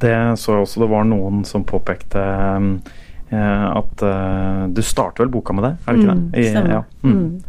Det 0.00 0.14
så 0.38 0.54
jeg 0.54 0.64
også 0.64 0.84
det 0.84 0.90
var 0.92 1.08
noen 1.08 1.42
som 1.44 1.66
påpekte 1.66 2.22
ehm, 2.22 2.74
Eh, 2.80 2.99
at 3.38 4.02
uh, 4.02 4.64
Du 4.74 4.80
starter 4.82 5.22
vel 5.22 5.30
boka 5.30 5.54
med 5.54 5.64
det, 5.66 5.70
er 5.84 5.94
det 5.94 6.02
ikke 6.02 6.14
mm, 6.16 6.22
det? 6.32 6.40
I, 6.40 6.48
stemmer. 6.50 6.72
Ja. 6.74 6.82
Mm. 7.04 7.16
Mm. 7.20 7.42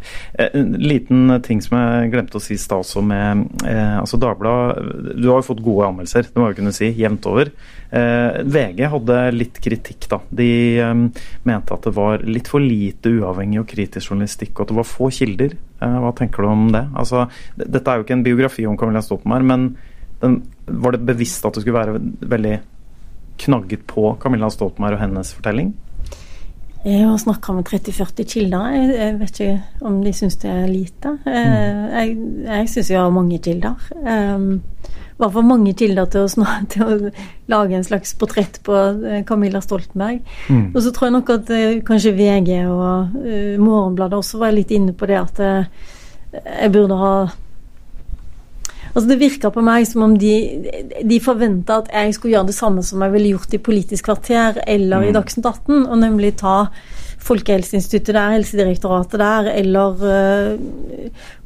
En 0.46 0.72
liten 0.78 1.36
ting 1.42 1.62
som 1.64 1.76
jeg 1.78 2.12
glemte 2.12 2.38
å 2.38 2.42
si 2.42 2.54
i 2.54 2.60
stad 2.60 2.84
også 2.84 3.02
med 3.04 3.44
eh, 3.68 3.98
altså 3.98 4.18
Dagbladet 4.20 5.16
Du 5.18 5.28
har 5.28 5.40
jo 5.40 5.48
fått 5.50 5.62
gode 5.64 5.88
anmeldelser, 5.90 6.28
det 6.28 6.40
må 6.40 6.48
jeg 6.50 6.58
kunne 6.60 6.74
si, 6.76 6.90
jevnt 6.98 7.28
over. 7.30 7.50
Eh, 7.92 8.40
VG 8.48 8.86
hadde 8.94 9.18
litt 9.34 9.60
kritikk, 9.62 10.08
da. 10.08 10.20
De 10.32 10.50
eh, 10.80 10.94
mente 11.48 11.76
at 11.76 11.88
det 11.88 11.94
var 11.96 12.24
litt 12.24 12.48
for 12.48 12.64
lite 12.64 13.12
uavhengig 13.18 13.60
og 13.62 13.68
kritisk 13.68 14.12
journalistikk, 14.12 14.54
og 14.56 14.64
at 14.64 14.72
det 14.72 14.78
var 14.80 14.88
få 14.88 15.10
kilder. 15.12 15.56
Eh, 15.82 15.98
hva 16.04 16.12
tenker 16.16 16.44
du 16.44 16.52
om 16.52 16.68
det? 16.72 16.86
Altså, 16.96 17.26
dette 17.58 17.84
er 17.84 18.00
jo 18.00 18.06
ikke 18.06 18.16
en 18.16 18.26
biografi 18.26 18.66
om 18.68 18.78
Camilla 18.80 19.04
Stoltenberg, 19.04 19.48
men 19.52 19.68
den, 20.22 20.38
var 20.66 20.94
det 20.94 21.04
bevisst 21.04 21.44
at 21.44 21.56
det 21.56 21.64
skulle 21.64 21.80
være 21.80 21.98
veldig 22.32 22.56
knagget 23.42 23.86
på 23.90 24.12
Camilla 24.22 24.50
Stoltenberg 24.52 24.98
og 24.98 25.04
hennes 25.06 25.32
fortelling? 25.36 25.72
Jeg 26.82 27.04
har 27.06 27.18
snakka 27.20 27.54
med 27.54 27.68
30-40 27.68 28.26
kilder. 28.26 28.70
Jeg, 28.74 29.18
vet 29.20 29.36
ikke 29.38 29.86
om 29.86 30.00
de 30.02 30.12
syns 30.16 30.40
det 30.42 30.50
er 30.50 30.64
lite. 30.66 31.12
Eh, 31.30 31.52
mm. 31.52 31.84
Jeg, 31.92 32.16
jeg 32.48 32.70
syns 32.72 32.90
jeg 32.90 32.98
har 32.98 33.12
mange 33.14 33.38
kilder. 33.38 33.84
Hva 34.02 34.16
I 34.34 35.20
hvert 35.22 35.36
fall 35.36 35.46
mange 35.46 35.74
kilder 35.78 36.10
til 36.10 36.26
å, 36.26 36.48
til 36.72 36.82
å, 36.82 37.12
lage 37.52 37.78
en 37.78 37.86
slags 37.86 38.16
portrett 38.18 38.58
på 38.66 38.74
eh, 38.74 39.22
Camilla 39.28 39.62
Stoltenberg. 39.62 40.26
Mm. 40.50 40.72
Og 40.72 40.80
så 40.82 40.90
tror 40.90 41.08
jeg 41.08 41.16
nok 41.20 41.32
at 41.36 41.54
uh, 41.54 41.78
kanskje 41.86 42.16
VG 42.18 42.50
og 42.64 43.14
Morgenbladet 43.62 44.18
også 44.18 44.42
var 44.42 44.56
litt 44.56 44.74
inne 44.74 44.96
på 44.96 45.06
det 45.10 45.20
at 45.20 45.42
jeg 46.32 46.72
burde 46.72 46.96
ha 46.98 47.14
Altså 48.92 49.08
Det 49.08 49.20
virka 49.20 49.50
på 49.52 49.62
meg 49.64 49.86
som 49.88 50.04
om 50.04 50.16
de, 50.20 50.32
de 51.08 51.20
forventa 51.24 51.80
at 51.80 51.92
jeg 51.92 52.16
skulle 52.16 52.34
gjøre 52.36 52.50
det 52.50 52.56
samme 52.56 52.84
som 52.84 53.00
jeg 53.04 53.14
ville 53.14 53.32
gjort 53.32 53.56
i 53.56 53.62
Politisk 53.62 54.10
kvarter 54.10 54.60
eller 54.66 55.00
mm. 55.00 55.06
i 55.08 55.14
Dagsnytt 55.16 55.48
18, 55.48 55.86
og 55.86 55.96
nemlig 56.02 56.34
ta 56.42 56.56
Folkehelseinstituttet 57.22 58.16
der, 58.16 58.34
Helsedirektoratet 58.34 59.20
der, 59.22 59.48
eller 59.54 60.02
øh, 60.02 60.58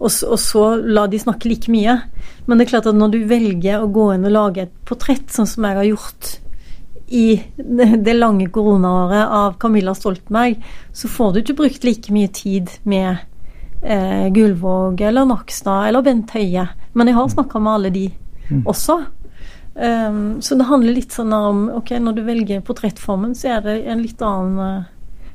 og, 0.01 0.09
og, 0.09 0.39
så 0.41 0.65
la 0.81 1.05
de 1.07 1.21
snakke 1.21 1.51
like 1.51 1.71
mye. 1.71 1.99
Men 2.47 2.57
det 2.57 2.67
er 2.67 2.73
klart 2.73 2.89
at 2.89 2.97
når 2.97 3.13
du 3.13 3.19
velger 3.29 3.85
å 3.85 3.93
gå 3.93 4.09
inn 4.15 4.25
og 4.25 4.33
lage 4.33 4.65
et 4.65 4.75
portrett, 4.89 5.29
sånn 5.33 5.49
som 5.51 5.69
jeg 5.69 5.79
har 5.79 5.89
gjort 5.91 6.33
i 7.13 7.27
det 8.09 8.17
lange 8.17 8.49
koronaåret 8.51 9.37
av 9.39 9.59
Camilla 9.63 9.95
Stoltenberg, 9.95 10.59
så 10.97 11.13
får 11.13 11.33
du 11.33 11.43
ikke 11.45 11.61
brukt 11.61 11.87
like 11.87 12.15
mye 12.15 12.33
tid 12.33 12.73
med 12.89 13.23
eh, 13.87 14.29
Gullvåg 14.35 15.01
eller 15.01 15.27
Nakstad 15.29 15.88
eller 15.88 16.03
Bent 16.03 16.33
Høie. 16.35 16.66
Men 16.92 17.11
jeg 17.11 17.16
har 17.18 17.29
snakka 17.33 17.62
med 17.62 17.72
alle 17.72 17.92
de 17.94 18.07
mm. 18.51 18.64
også. 18.66 18.99
Um, 19.77 20.40
så 20.40 20.57
det 20.57 20.68
handler 20.70 20.96
litt 20.96 21.12
sånn 21.12 21.35
om 21.37 21.66
ok, 21.77 21.99
når 22.01 22.16
du 22.16 22.22
velger 22.25 22.64
portrettformen, 22.64 23.35
så 23.37 23.59
er 23.59 23.66
det 23.66 23.77
en 23.92 24.01
litt 24.01 24.22
annen 24.25 24.57
uh, 24.57 24.88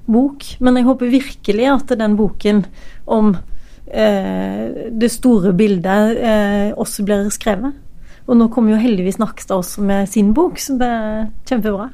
bok. 0.09 0.47
Men 0.59 0.79
jeg 0.79 0.89
håper 0.89 1.13
virkelig 1.13 1.69
at 1.69 1.95
den 1.99 2.17
boken 2.19 2.65
om 3.05 3.35
uh, 3.35 4.65
det 4.91 5.11
store 5.13 5.53
bildet 5.57 6.17
uh, 6.17 6.69
også 6.81 7.05
blir 7.05 7.29
skrevet. 7.33 7.77
Og 8.25 8.37
nå 8.37 8.49
kommer 8.53 8.75
jo 8.75 8.81
heldigvis 8.81 9.19
Nakstad 9.21 9.61
også 9.61 9.85
med 9.85 10.09
sin 10.09 10.33
bok, 10.33 10.59
så 10.61 10.77
det 10.79 10.89
er 10.89 11.27
kjempebra 11.49 11.89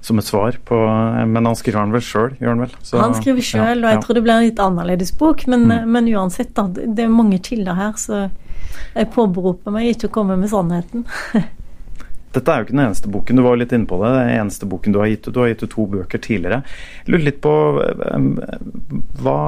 som 0.00 0.18
et 0.20 0.26
svar 0.26 0.56
på 0.64 0.76
Men 1.26 1.46
han 1.46 1.56
skriver 1.58 1.80
han 1.80 1.94
vel 1.94 2.04
sjøl, 2.04 2.34
gjør 2.38 2.54
han 2.54 2.64
vel? 2.64 2.74
Så, 2.82 2.98
han 3.02 3.16
skriver 3.18 3.44
sjøl, 3.44 3.82
og 3.82 3.92
jeg 3.92 4.02
tror 4.04 4.18
det 4.18 4.24
blir 4.24 4.34
en 4.36 4.46
litt 4.46 4.62
annerledes 4.62 5.12
bok. 5.18 5.46
Men, 5.50 5.66
mm. 5.68 5.90
men 5.94 6.10
uansett, 6.14 6.54
da. 6.56 6.68
Det 6.70 7.06
er 7.06 7.12
mange 7.12 7.40
kilder 7.44 7.78
her, 7.78 7.94
så 8.00 8.26
jeg 8.94 9.10
påberoper 9.14 9.74
meg 9.74 9.92
ikke 9.92 10.10
å 10.10 10.16
komme 10.20 10.38
med 10.38 10.50
sannheten. 10.52 11.06
Dette 12.34 12.52
er 12.52 12.60
jo 12.60 12.66
ikke 12.66 12.76
den 12.76 12.84
eneste 12.84 13.10
boken, 13.10 13.38
du 13.38 13.44
var 13.44 13.56
litt 13.58 13.72
inne 13.72 13.88
på 13.88 13.98
det. 14.02 14.10
Den 14.14 14.34
eneste 14.36 14.68
boken 14.68 14.94
du 14.94 15.00
har 15.00 15.08
gitt 15.10 15.28
ut. 15.28 15.32
Du 15.34 15.40
har 15.40 15.48
gitt 15.50 15.64
ut 15.64 15.72
to 15.72 15.86
bøker 15.88 16.20
tidligere. 16.22 16.60
Jeg 17.06 17.14
lurer 17.14 17.26
litt 17.30 17.40
på 17.44 17.54
hva 19.22 19.38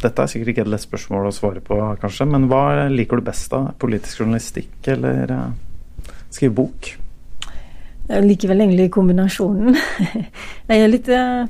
Dette 0.00 0.24
er 0.24 0.30
sikkert 0.32 0.54
ikke 0.54 0.62
et 0.64 0.70
lett 0.72 0.80
spørsmål 0.80 1.26
å 1.28 1.34
svare 1.34 1.60
på, 1.60 1.76
kanskje, 2.00 2.24
men 2.28 2.46
hva 2.48 2.88
liker 2.88 3.20
du 3.20 3.26
best 3.26 3.52
av? 3.52 3.74
Politisk 3.82 4.22
journalistikk 4.22 4.88
eller 4.88 5.28
skrive 6.32 6.54
bok? 6.56 6.88
Jeg 8.10 8.26
liker 8.26 8.50
vel 8.50 8.64
egentlig 8.64 8.90
kombinasjonen. 8.94 9.76
jeg 10.70 10.82
er 10.82 10.90
litt 10.90 11.08
uh, 11.14 11.44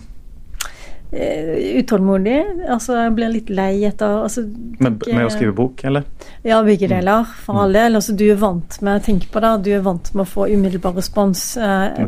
utålmodig. 1.80 2.36
Altså, 2.68 2.98
jeg 3.00 3.14
blir 3.16 3.32
litt 3.32 3.50
lei 3.54 3.72
etter 3.88 4.20
altså, 4.26 4.44
med, 4.44 5.00
med, 5.08 5.24
å 5.24 5.32
skrive 5.32 5.54
bok, 5.56 5.84
eller? 5.88 6.06
Ja, 6.46 6.60
begge 6.66 6.86
mm. 6.86 6.94
deler. 6.94 7.32
For 7.46 7.62
all 7.64 7.74
del. 7.74 7.96
Altså, 7.98 8.14
du 8.14 8.26
er 8.28 8.40
vant 8.40 8.80
med 8.86 9.04
Tenk 9.06 9.26
på 9.32 9.42
det, 9.42 9.54
du 9.66 9.72
er 9.74 9.84
vant 9.86 10.12
med 10.14 10.26
å 10.26 10.30
få 10.30 10.50
umiddelbar 10.52 10.98
respons. 11.00 11.44
Eh, 11.56 12.04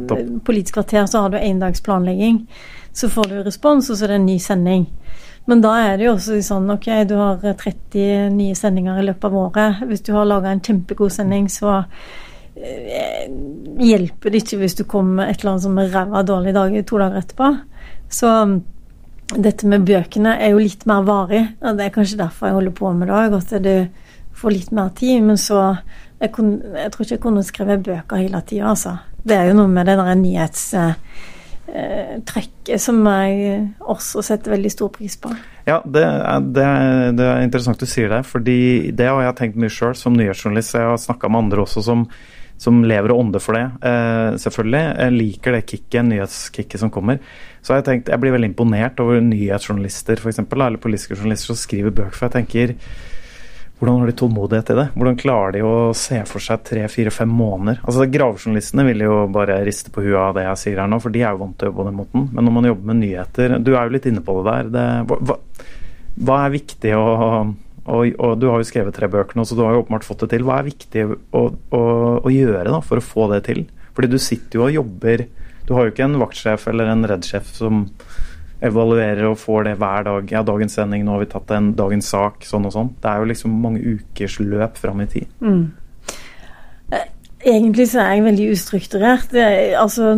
Politisk 0.47 0.79
kvarter 0.79 1.09
så 1.11 1.25
har 1.25 1.33
du 1.33 1.41
endagsplanlegging. 1.41 2.45
Så 2.93 3.09
får 3.09 3.31
du 3.31 3.39
respons, 3.47 3.89
og 3.89 3.97
så 3.97 4.05
er 4.05 4.15
det 4.15 4.21
en 4.21 4.29
ny 4.29 4.37
sending. 4.43 4.85
Men 5.49 5.63
da 5.65 5.73
er 5.81 5.97
det 5.99 6.07
jo 6.07 6.13
også 6.19 6.37
sånn 6.45 6.71
ok, 6.71 6.91
du 7.09 7.17
har 7.19 7.41
30 7.43 8.29
nye 8.37 8.55
sendinger 8.55 9.01
i 9.01 9.07
løpet 9.09 9.25
av 9.27 9.39
året. 9.41 9.81
Hvis 9.89 10.05
du 10.07 10.13
har 10.15 10.29
laga 10.29 10.53
en 10.53 10.63
kjempegod 10.63 11.11
sending, 11.11 11.49
så 11.51 11.81
Eh, 11.81 12.32
hjelper 12.57 14.31
det 14.31 14.43
ikke 14.43 14.59
hvis 14.61 14.77
du 14.77 14.85
kommer 14.89 15.23
med 15.23 15.31
et 15.33 15.41
eller 15.41 15.51
annet 15.55 15.65
som 15.65 15.79
er 15.81 15.93
ræva 15.93 16.23
dårlig 16.27 16.53
dag 16.55 16.87
to 16.87 16.99
dager 17.01 17.19
etterpå. 17.23 17.49
Så 18.13 18.29
dette 19.33 19.67
med 19.69 19.87
bøkene 19.89 20.31
er 20.37 20.49
jo 20.53 20.59
litt 20.61 20.87
mer 20.89 21.03
varig. 21.07 21.47
og 21.63 21.77
Det 21.79 21.85
er 21.87 21.95
kanskje 21.95 22.21
derfor 22.21 22.47
jeg 22.47 22.55
holder 22.59 22.75
på 22.77 22.87
med 22.93 23.07
det 23.09 23.17
òg, 23.17 23.33
at 23.39 23.51
du 23.65 23.77
får 24.37 24.51
litt 24.53 24.73
mer 24.73 24.89
tid. 24.97 25.23
Men 25.25 25.37
så 25.41 25.77
jeg, 26.21 26.33
kun, 26.33 26.63
jeg 26.77 26.93
tror 26.93 27.03
ikke 27.05 27.17
jeg 27.17 27.25
kunne 27.25 27.45
skrevet 27.47 27.87
bøker 27.87 28.17
hele 28.21 28.41
tida, 28.47 28.65
altså. 28.75 28.93
Det 29.23 29.37
er 29.37 29.45
jo 29.49 29.55
noe 29.57 29.69
med 29.71 29.87
det 29.87 29.97
der 30.01 30.15
nyhetstrekket 30.19 32.69
eh, 32.75 32.83
som 32.83 33.07
jeg 33.07 33.33
også 33.81 34.23
setter 34.27 34.51
veldig 34.57 34.73
stor 34.75 34.89
pris 34.95 35.17
på. 35.17 35.29
Ja, 35.67 35.81
det 35.87 36.03
er, 36.03 36.41
det, 36.43 36.65
er, 36.67 37.13
det 37.15 37.27
er 37.29 37.43
interessant 37.47 37.81
du 37.81 37.87
sier 37.87 38.09
det, 38.11 38.27
fordi 38.27 38.91
det 38.91 39.09
har 39.09 39.23
jeg 39.29 39.37
tenkt 39.39 39.57
mye 39.63 39.73
sjøl 39.73 39.95
som 39.99 40.13
nyhetsjournalist. 40.19 40.75
Jeg 40.75 40.91
har 40.91 40.99
snakka 40.99 41.29
med 41.31 41.39
andre 41.47 41.63
også 41.63 41.81
som 41.87 42.09
som 42.63 42.83
lever 42.87 43.11
og 43.11 43.25
ånder 43.25 43.43
for 43.43 43.59
det, 43.59 43.65
eh, 43.83 44.35
selvfølgelig. 44.39 44.83
Jeg 45.03 45.17
liker 45.17 45.57
det 45.57 45.65
kicket, 45.67 46.05
nyhetskicket 46.07 46.83
som 46.83 46.93
kommer. 46.95 47.19
Så 47.63 47.75
jeg 47.75 47.87
tenkt, 47.89 48.13
jeg 48.13 48.23
blir 48.23 48.35
veldig 48.35 48.53
imponert 48.53 49.01
over 49.03 49.19
nyhetsjournalister 49.23 50.23
for 50.23 50.31
eksempel, 50.31 50.63
eller 50.63 50.83
politiske 50.83 51.19
journalister 51.19 51.51
som 51.51 51.59
skriver 51.59 51.95
bøker. 51.95 52.15
For 52.15 52.29
jeg 52.29 52.37
tenker 52.39 52.77
hvordan 53.83 53.99
har 53.99 54.07
de 54.07 54.15
tålmodighet 54.15 54.69
til 54.69 54.79
det? 54.79 54.85
Hvordan 54.95 55.17
klarer 55.19 55.55
de 55.57 55.61
å 55.67 55.75
se 55.99 56.21
for 56.31 56.45
seg 56.45 56.61
tre, 56.63 56.85
fire, 56.87 57.11
fem 57.11 57.31
måneder? 57.35 57.81
Altså 57.83 58.07
Gravejournalistene 58.07 58.85
vil 58.87 59.03
jo 59.03 59.17
bare 59.35 59.57
riste 59.67 59.91
på 59.91 60.05
huet 60.05 60.21
av 60.21 60.37
det 60.37 60.45
jeg 60.45 60.61
sier 60.61 60.79
her 60.79 60.93
nå, 60.93 61.01
for 61.03 61.11
de 61.11 61.25
er 61.25 61.35
jo 61.35 61.41
vant 61.41 61.57
til 61.59 61.67
å 61.67 61.73
jobbe 61.73 61.81
på 61.81 61.87
den 61.89 61.99
måten. 61.99 62.29
Men 62.31 62.47
når 62.47 62.55
man 62.55 62.69
jobber 62.71 62.93
med 62.93 63.01
nyheter 63.01 63.57
Du 63.59 63.73
er 63.73 63.83
jo 63.83 63.97
litt 63.97 64.07
inne 64.07 64.23
på 64.23 64.37
det 64.39 64.53
der. 64.53 64.71
Det, 64.77 64.87
hva, 65.11 65.39
hva, 66.15 66.37
er 66.45 66.55
viktig 66.55 66.95
å 66.95 67.09
og, 67.83 68.15
og, 68.19 68.37
du 68.39 68.47
har 68.51 68.61
jo 68.63 68.69
skrevet 68.69 68.95
tre 68.95 69.09
bøker 69.11 69.39
nå, 69.39 69.45
så 69.47 69.57
du 69.59 69.65
har 69.65 69.75
jo 69.75 69.83
åpenbart 69.83 70.07
fått 70.07 70.25
det 70.25 70.33
til. 70.37 70.45
Hva 70.47 70.61
er 70.61 70.69
viktig 70.69 71.07
å, 71.11 71.45
å, 71.51 71.83
å, 72.23 72.31
gjøre 72.31 72.69
da, 72.71 72.79
for 72.85 73.01
å 73.01 73.05
få 73.05 73.29
det 73.33 73.43
til? 73.49 73.65
Fordi 73.97 74.13
du 74.13 74.19
sitter 74.23 74.57
jo 74.57 74.67
og 74.69 74.73
jobber 74.73 75.27
Du 75.67 75.75
har 75.77 75.85
jo 75.85 75.93
ikke 75.93 76.07
en 76.07 76.21
vaktsjef 76.23 76.65
eller 76.71 76.89
en 76.89 77.05
redsjef 77.11 77.51
som 77.53 77.83
evaluerer 78.63 79.27
og 79.27 79.41
får 79.43 79.67
det 79.67 79.75
hver 79.81 80.07
dag. 80.07 80.31
Ja, 80.31 80.43
dagens 80.47 80.77
sending, 80.79 81.05
nå 81.07 81.17
har 81.17 81.25
vi 81.25 81.31
tatt 81.33 81.51
en 81.55 81.73
dagens 81.79 82.11
sak, 82.15 82.47
sånn 82.47 82.69
og 82.69 82.75
sånn. 82.75 82.93
Det 83.03 83.11
er 83.11 83.23
jo 83.23 83.31
liksom 83.33 83.55
mange 83.63 83.83
ukers 83.83 84.39
løp 84.43 84.79
fram 84.79 85.03
i 85.03 85.09
tid. 85.11 85.31
Mm. 85.43 85.65
Egentlig 87.43 87.89
så 87.91 87.99
er 88.05 88.13
jeg 88.15 88.25
veldig 88.25 88.45
ustrukturert. 88.53 89.33
Jeg, 89.35 89.73
altså, 89.75 90.13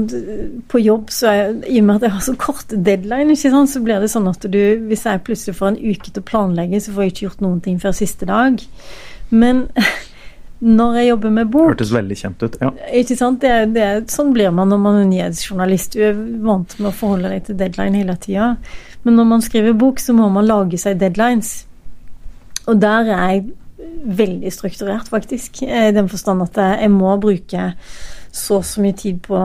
på 0.69 0.81
jobb 0.83 1.13
så 1.15 1.29
er 1.31 1.37
jeg, 1.39 1.55
I 1.73 1.79
og 1.81 1.87
med 1.89 1.95
at 1.95 2.03
jeg 2.05 2.15
har 2.17 2.25
så 2.27 2.35
kort 2.37 2.75
deadline, 2.75 3.33
ikke 3.33 3.53
sant, 3.55 3.73
så 3.73 3.81
blir 3.85 4.03
det 4.03 4.11
sånn 4.13 4.29
at 4.29 4.45
du 4.45 4.61
Hvis 4.91 5.07
jeg 5.09 5.23
plutselig 5.25 5.57
får 5.57 5.73
en 5.73 5.79
uke 5.81 6.11
til 6.11 6.21
å 6.21 6.27
planlegge, 6.29 6.83
så 6.85 6.93
får 6.93 7.07
jeg 7.07 7.15
ikke 7.15 7.25
gjort 7.29 7.47
noen 7.47 7.63
ting 7.65 7.79
før 7.81 7.97
siste 7.97 8.29
dag. 8.29 8.61
Men 9.33 9.65
når 10.79 11.01
jeg 11.01 11.09
jobber 11.09 11.35
med 11.39 11.51
bok 11.53 11.73
Hørtes 11.73 11.95
veldig 11.97 12.21
kjent 12.21 12.45
ut, 12.45 12.61
ja. 12.61 12.73
Ikke 13.01 13.17
sant? 13.17 13.41
Det, 13.41 13.73
det, 13.73 13.89
sånn 14.13 14.37
blir 14.37 14.53
man 14.53 14.73
når 14.73 14.85
man 14.85 15.01
er 15.01 15.11
nyhetsjournalist. 15.15 15.97
Du 15.97 16.05
er 16.05 16.21
vant 16.45 16.77
med 16.79 16.93
å 16.93 16.97
forholde 16.97 17.33
deg 17.33 17.49
til 17.49 17.61
deadline 17.61 18.05
hele 18.05 18.21
tida. 18.21 18.55
Men 19.05 19.17
når 19.21 19.33
man 19.33 19.45
skriver 19.45 19.77
bok, 19.81 20.01
så 20.01 20.13
må 20.17 20.29
man 20.33 20.49
lage 20.49 20.81
seg 20.81 21.01
deadlines. 21.01 21.63
Og 22.69 22.81
der 22.81 23.09
er 23.13 23.29
jeg 23.33 23.45
veldig 24.05 24.53
strukturert, 24.53 25.09
faktisk. 25.11 25.63
I 25.63 25.91
den 25.95 26.09
forstand 26.09 26.45
at 26.45 26.61
jeg 26.81 26.91
må 26.93 27.17
bruke 27.21 27.73
så 28.35 28.59
og 28.59 28.67
så 28.67 28.83
mye 28.83 28.97
tid 28.99 29.21
på 29.25 29.39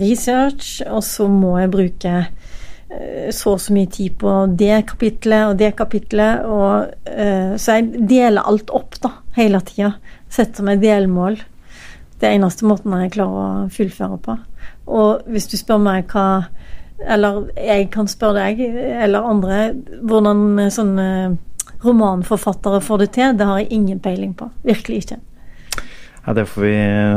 research, 0.00 0.80
og 0.90 1.02
så 1.06 1.28
må 1.30 1.54
jeg 1.60 1.70
bruke 1.72 2.14
eh, 2.18 3.28
så 3.34 3.54
og 3.54 3.62
så 3.62 3.74
mye 3.76 3.90
tid 3.92 4.16
på 4.18 4.32
det 4.58 4.82
kapitlet 4.90 5.46
og 5.46 5.58
det 5.60 5.72
kapitlet. 5.78 6.42
Og, 6.46 6.90
uh, 7.06 7.54
så 7.56 7.78
jeg 7.78 8.08
deler 8.10 8.42
alt 8.42 8.72
opp, 8.74 8.98
da, 9.02 9.14
hele 9.38 9.62
tida. 9.66 9.94
Setter 10.32 10.66
meg 10.66 10.82
delmål. 10.82 11.38
Det 12.18 12.28
er 12.28 12.36
eneste 12.38 12.66
måten 12.66 12.94
jeg 12.98 13.14
klarer 13.16 13.66
å 13.66 13.70
fullføre 13.72 14.18
på. 14.22 14.36
Og 14.90 15.30
hvis 15.30 15.48
du 15.50 15.56
spør 15.58 15.80
meg 15.82 16.10
hva 16.10 16.48
Eller 17.02 17.48
jeg 17.58 17.88
kan 17.90 18.06
spørre 18.06 18.44
deg, 18.44 18.60
eller 19.02 19.24
andre, 19.26 19.56
hvordan 20.06 20.68
sånne 20.70 21.06
romanforfattere 21.84 22.80
får 22.84 23.04
det 23.04 23.12
til, 23.18 23.36
det 23.36 23.48
har 23.48 23.62
jeg 23.62 23.72
ingen 23.74 24.00
peiling 24.00 24.34
på. 24.38 24.50
Virkelig 24.66 25.04
ikke. 25.04 25.20
Ja, 26.24 26.32
Det 26.32 26.44
får 26.46 26.62
vi 26.62 26.74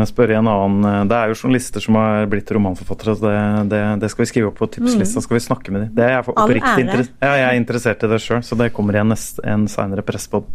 spørre 0.10 0.38
en 0.40 0.48
annen 0.50 1.10
Det 1.10 1.16
er 1.16 1.30
jo 1.30 1.38
journalister 1.38 1.84
som 1.84 1.98
har 2.00 2.26
blitt 2.30 2.50
romanforfattere. 2.52 3.16
så 3.16 3.28
Det, 3.28 3.70
det, 3.70 3.82
det 4.02 4.10
skal 4.10 4.24
vi 4.24 4.30
skrive 4.32 4.50
opp 4.50 4.58
på 4.58 4.68
tipslista, 4.68 5.20
mm. 5.20 5.26
skal 5.28 5.38
vi 5.38 5.44
snakke 5.46 5.74
med 5.74 5.82
dem. 5.84 5.92
Det 5.94 6.06
er 6.06 6.14
jeg 6.16 6.26
oppriktig 6.34 6.86
ja, 6.90 7.34
jeg 7.36 7.46
er 7.46 7.60
interessert 7.60 8.04
i 8.04 8.10
det 8.10 8.20
sjøl, 8.24 8.42
så 8.42 8.58
det 8.58 8.72
kommer 8.74 8.98
i 8.98 9.02
en, 9.04 9.14
en 9.14 9.68
seinere 9.70 10.06
presspod. 10.06 10.48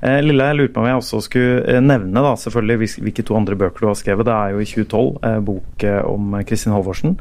Eh, 0.00 0.20
Lille, 0.22 0.46
jeg 0.46 0.58
lurte 0.60 0.74
på 0.76 0.84
om 0.84 0.86
jeg 0.86 1.00
også 1.00 1.22
skulle 1.26 1.64
eh, 1.66 1.82
nevne 1.82 2.22
da, 2.22 2.36
selvfølgelig 2.38 2.90
hvilke 3.08 3.26
to 3.26 3.38
andre 3.38 3.58
bøker 3.58 3.82
du 3.82 3.90
har 3.90 3.98
skrevet. 3.98 4.28
Det 4.28 4.36
er 4.36 4.54
jo 4.54 4.62
i 4.62 4.68
2012 4.70 5.26
eh, 5.30 5.40
bok 5.50 5.86
eh, 5.90 6.02
om 6.06 6.38
Kristin 6.46 6.76
Halvorsen, 6.76 7.18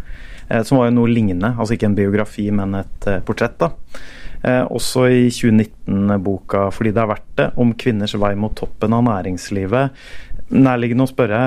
eh, 0.49 0.61
som 0.61 0.77
var 0.77 0.91
jo 0.91 0.99
noe 0.99 1.09
lignende. 1.09 1.55
Altså 1.55 1.79
ikke 1.79 1.89
en 1.89 1.97
biografi, 1.97 2.51
men 2.53 2.77
et 2.83 3.09
eh, 3.09 3.23
portrett. 3.25 3.57
da. 3.57 3.73
Eh, 4.43 4.63
også 4.65 5.07
i 5.09 5.23
2019-boka 5.29 6.69
'Fordi 6.71 6.91
det 6.91 7.01
er 7.01 7.11
verdt 7.13 7.35
det', 7.37 7.51
om 7.57 7.73
kvinners 7.73 8.15
vei 8.19 8.35
mot 8.35 8.55
toppen 8.55 8.93
av 8.93 9.03
næringslivet. 9.03 9.89
Nærliggende 10.51 11.07
å 11.07 11.13
spørre 11.13 11.39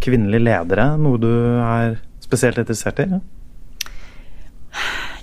kvinnelige 0.00 0.44
ledere, 0.44 0.96
noe 0.98 1.18
du 1.18 1.30
er 1.58 1.98
spesielt 2.20 2.58
interessert 2.58 3.00
i? 3.00 3.08
Ja? 3.10 3.20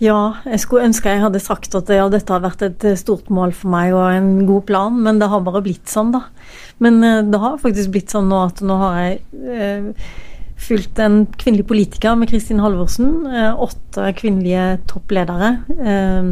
Ja, 0.04 0.18
jeg 0.46 0.60
skulle 0.62 0.86
ønske 0.86 1.10
jeg 1.10 1.24
hadde 1.24 1.40
sagt 1.42 1.74
at 1.74 1.90
ja, 1.90 2.06
dette 2.12 2.34
har 2.34 2.44
vært 2.44 2.62
et 2.62 2.84
stort 3.00 3.32
mål 3.34 3.54
for 3.58 3.72
meg 3.74 3.96
og 3.96 4.12
en 4.12 4.46
god 4.46 4.68
plan, 4.68 4.94
men 4.94 5.18
det 5.18 5.30
har 5.32 5.42
bare 5.42 5.64
blitt 5.66 5.90
sånn, 5.90 6.12
da. 6.14 6.28
Men 6.84 7.02
eh, 7.04 7.24
det 7.26 7.40
har 7.42 7.58
faktisk 7.62 7.96
blitt 7.96 8.14
sånn 8.14 8.30
nå 8.30 8.44
at 8.46 8.62
nå 8.62 8.78
har 8.84 9.00
jeg 9.02 9.22
eh, 9.56 10.06
fulgt 10.68 11.02
en 11.02 11.24
kvinnelig 11.38 11.66
politiker 11.70 12.18
med 12.20 12.30
Kristin 12.30 12.62
Halvorsen. 12.62 13.26
Eh, 13.26 13.64
åtte 13.68 14.12
kvinnelige 14.20 14.68
toppledere. 14.92 15.56
Eh, 15.78 16.32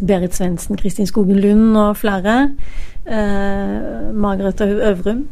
Berit 0.00 0.34
Svendsen, 0.36 0.78
Kristin 0.80 1.08
Skogen 1.08 1.40
Lund 1.42 1.76
og 1.78 1.96
flere. 2.00 2.36
Eh, 3.06 4.10
Margrethe 4.16 4.66
Øvrum 4.66 5.24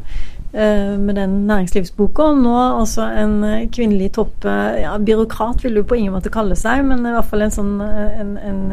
eh, 0.53 0.95
med 0.99 1.15
den 1.19 1.37
næringslivsboka. 1.49 2.31
Og 2.31 2.41
nå 2.43 2.55
altså 2.79 3.07
en 3.23 3.37
kvinnelig 3.75 4.13
topp 4.19 4.45
ja, 4.45 4.95
Byråkrat 4.97 5.63
vil 5.63 5.79
du 5.79 5.83
på 5.83 5.99
ingen 5.99 6.15
måte 6.15 6.33
kalle 6.33 6.57
seg, 6.59 6.85
men 6.87 7.05
i 7.05 7.13
hvert 7.15 7.29
fall 7.29 7.45
en 7.45 7.55
sånn 7.55 7.77
en, 7.83 8.35
en, 8.39 8.65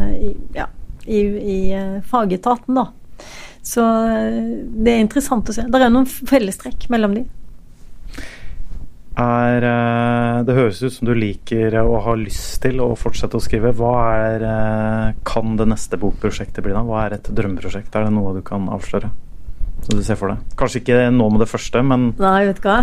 ja, 0.57 0.70
i, 1.07 1.22
i 1.57 1.61
fagetaten, 2.09 2.78
da. 2.78 2.88
Så 3.62 3.83
det 3.83 4.90
er 4.90 5.05
interessant 5.05 5.50
å 5.50 5.55
se. 5.55 5.68
Det 5.70 5.78
er 5.78 5.92
noen 5.94 6.09
fellestrekk 6.09 6.88
mellom 6.90 7.14
de 7.18 7.26
er 9.18 9.66
eh, 9.66 10.42
Det 10.46 10.55
høres 10.57 10.83
ut 10.83 10.94
som 10.94 11.09
du 11.09 11.14
liker 11.16 11.77
og 11.83 11.98
har 12.07 12.20
lyst 12.20 12.62
til 12.64 12.81
å 12.85 12.92
fortsette 12.98 13.37
å 13.38 13.42
skrive. 13.42 13.75
Hva 13.77 13.96
er, 14.14 14.46
eh, 14.46 15.18
kan 15.29 15.57
det 15.59 15.68
neste 15.68 15.98
bokprosjektet 16.01 16.64
bli 16.64 16.72
da? 16.72 16.85
Hva 16.87 17.07
er 17.07 17.18
et 17.18 17.29
drømmeprosjekt? 17.29 17.92
Er 17.94 18.09
det 18.09 18.16
noe 18.16 18.35
du 18.38 18.42
kan 18.46 18.68
avsløre? 18.72 19.12
Som 19.83 19.98
du 19.98 20.05
ser 20.07 20.14
for 20.14 20.31
deg? 20.31 20.42
Kanskje 20.59 20.79
ikke 20.79 20.98
nå 21.11 21.27
med 21.35 21.42
det 21.42 21.48
første, 21.51 21.81
men 21.83 22.12
Nei, 22.22 22.44
vet 22.46 22.61
du 22.62 22.68
hva. 22.68 22.79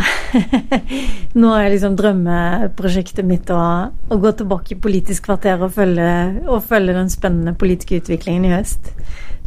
nå 1.41 1.53
er 1.55 1.69
liksom 1.71 1.95
drømmeprosjektet 1.99 3.27
mitt 3.27 3.49
å, 3.55 3.61
å, 3.87 4.17
gå 4.19 4.33
tilbake 4.41 4.75
i 4.75 4.79
Politisk 4.83 5.29
kvarter 5.29 5.63
og 5.63 5.71
følge, 5.77 6.09
og 6.49 6.65
følge 6.67 6.97
den 6.97 7.11
spennende 7.13 7.55
politiske 7.55 8.01
utviklingen 8.01 8.49
i 8.49 8.53
høst. 8.57 8.91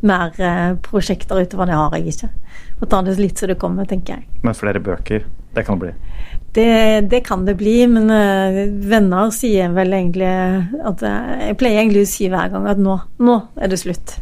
Mer 0.08 0.32
eh, 0.40 0.72
prosjekter 0.82 1.44
utover 1.44 1.68
det 1.68 1.76
har 1.76 1.98
jeg 1.98 2.14
ikke. 2.14 2.32
Må 2.80 2.88
ta 2.90 3.02
det 3.04 3.20
litt 3.20 3.38
så 3.38 3.46
det 3.50 3.60
kommer, 3.60 3.86
tenker 3.86 4.16
jeg. 4.16 4.40
Men 4.42 4.56
flere 4.56 4.80
bøker? 4.82 5.28
Det 5.52 5.66
kan 5.66 5.76
det 5.76 5.92
bli? 5.92 6.40
Det, 6.52 7.00
det, 7.00 7.20
kan 7.24 7.46
det 7.46 7.54
bli, 7.56 7.78
men 7.88 8.10
uh, 8.12 8.58
venner 8.88 9.30
sier 9.32 9.72
vel 9.72 9.94
egentlig 9.96 10.28
at 10.28 11.00
uh, 11.00 11.30
Jeg 11.46 11.56
pleier 11.60 11.80
egentlig 11.80 12.02
å 12.04 12.10
si 12.10 12.28
hver 12.28 12.50
gang 12.52 12.66
at 12.68 12.82
nå, 12.82 12.98
nå 13.24 13.36
er 13.56 13.72
det 13.72 13.78
slutt. 13.80 14.18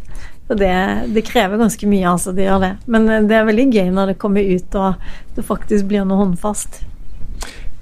Og 0.51 0.59
det, 0.59 0.71
det, 1.11 1.25
krever 1.27 1.59
ganske 1.59 1.88
mye, 1.90 2.07
altså. 2.07 2.35
Det 2.35 2.47
gjør 2.47 2.62
det. 2.62 2.71
Men 2.87 3.11
uh, 3.11 3.16
det 3.27 3.35
er 3.35 3.49
veldig 3.49 3.66
gøy 3.75 3.90
når 3.97 4.12
det 4.12 4.21
kommer 4.23 4.47
ut 4.47 4.79
og 4.79 5.11
det 5.35 5.47
faktisk 5.49 5.90
blir 5.90 6.07
noe 6.07 6.21
håndfast. 6.23 6.85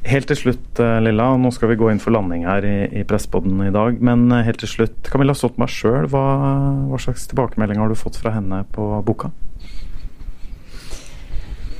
Helt 0.08 0.30
til 0.30 0.38
slutt, 0.40 0.80
Lilla, 1.04 1.26
nå 1.36 1.50
skal 1.52 1.74
vi 1.74 1.76
gå 1.76 1.90
inn 1.92 2.00
for 2.00 2.14
landing 2.14 2.46
her 2.48 2.64
i, 2.64 2.76
i 2.96 3.04
Presspodden 3.04 3.60
i 3.66 3.74
dag. 3.74 3.98
Men 4.00 4.30
helt 4.32 4.62
til 4.62 4.70
slutt, 4.70 5.02
Camilla 5.12 5.34
Stoltenberg 5.36 5.74
sjøl, 5.74 6.08
hva, 6.08 6.24
hva 6.88 7.02
slags 7.04 7.28
tilbakemelding 7.28 7.82
har 7.82 7.92
du 7.92 7.98
fått 7.98 8.16
fra 8.22 8.32
henne 8.38 8.62
på 8.72 8.88
boka? 9.04 9.28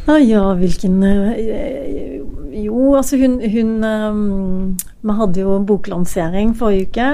Ja, 0.09 0.55
hvilken 0.57 1.03
eh, 1.05 2.23
Jo, 2.65 2.95
altså 2.97 3.19
hun, 3.21 3.37
hun 3.45 3.85
um, 3.85 4.77
Vi 5.05 5.17
hadde 5.21 5.43
jo 5.45 5.59
boklansering 5.69 6.55
forrige 6.57 6.89
uke. 6.89 7.09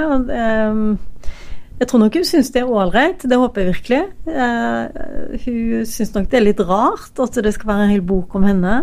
jeg 1.75 1.89
tror 1.91 1.99
nok 1.99 2.15
hun 2.15 2.25
syns 2.25 2.53
det 2.55 2.63
er 2.63 2.71
ålreit, 2.71 3.27
det 3.27 3.37
håper 3.37 3.61
jeg 3.61 3.73
virkelig. 3.73 3.99
Hun 5.45 5.83
syns 5.91 6.15
nok 6.15 6.31
det 6.31 6.39
er 6.39 6.47
litt 6.47 6.63
rart 6.63 7.19
at 7.21 7.41
det 7.43 7.53
skal 7.57 7.73
være 7.73 7.89
en 7.89 7.93
hel 7.97 8.07
bok 8.07 8.39
om 8.39 8.47
henne. 8.47 8.77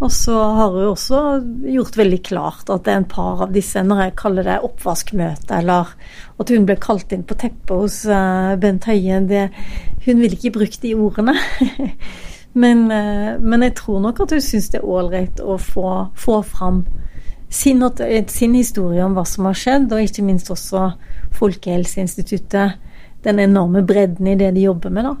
Og 0.00 0.10
så 0.10 0.38
har 0.56 0.72
hun 0.72 0.88
også 0.94 1.20
gjort 1.68 2.00
veldig 2.00 2.22
klart 2.24 2.72
at 2.72 2.88
det 2.88 2.96
er 2.96 3.02
en 3.02 3.08
par 3.12 3.44
av 3.46 3.52
disse, 3.52 3.84
når 3.84 4.06
jeg 4.06 4.18
kaller 4.24 4.48
det 4.48 4.58
oppvaskmøte, 4.64 5.60
eller 5.60 5.92
at 6.40 6.56
hun 6.56 6.66
ble 6.66 6.80
kalt 6.80 7.12
inn 7.12 7.28
på 7.28 7.36
teppet 7.36 7.76
hos 7.84 8.02
Bent 8.64 8.88
Høie, 8.88 9.22
hun 10.08 10.24
ville 10.24 10.40
ikke 10.40 10.56
brukt 10.56 10.82
de 10.82 10.96
ordene. 10.96 11.36
Men, 12.52 12.90
eh, 12.90 13.38
men, 13.40 13.62
jeg 13.62 13.74
tror 13.80 14.00
nok 14.04 14.20
at 14.24 14.34
hun 14.36 14.44
syns 14.44 14.68
det 14.72 14.82
er 14.82 14.88
ålreit 14.88 15.40
å 15.40 15.56
få, 15.60 15.88
få 16.18 16.42
fram 16.44 16.84
sin, 17.52 17.82
sin, 18.28 18.54
historie 18.54 19.04
om 19.04 19.16
hva 19.16 19.24
som 19.28 19.48
har 19.48 19.56
skjedd, 19.56 19.92
og 19.92 20.04
ikke 20.04 20.24
minst 20.24 20.50
også 20.52 20.90
Folkehelseinstituttet. 21.36 22.80
Den 23.22 23.38
enorme 23.38 23.84
bredden 23.86 24.26
i 24.26 24.36
det 24.36 24.50
de 24.56 24.66
jobber 24.66 24.92
med, 24.92 25.06
da. 25.06 25.14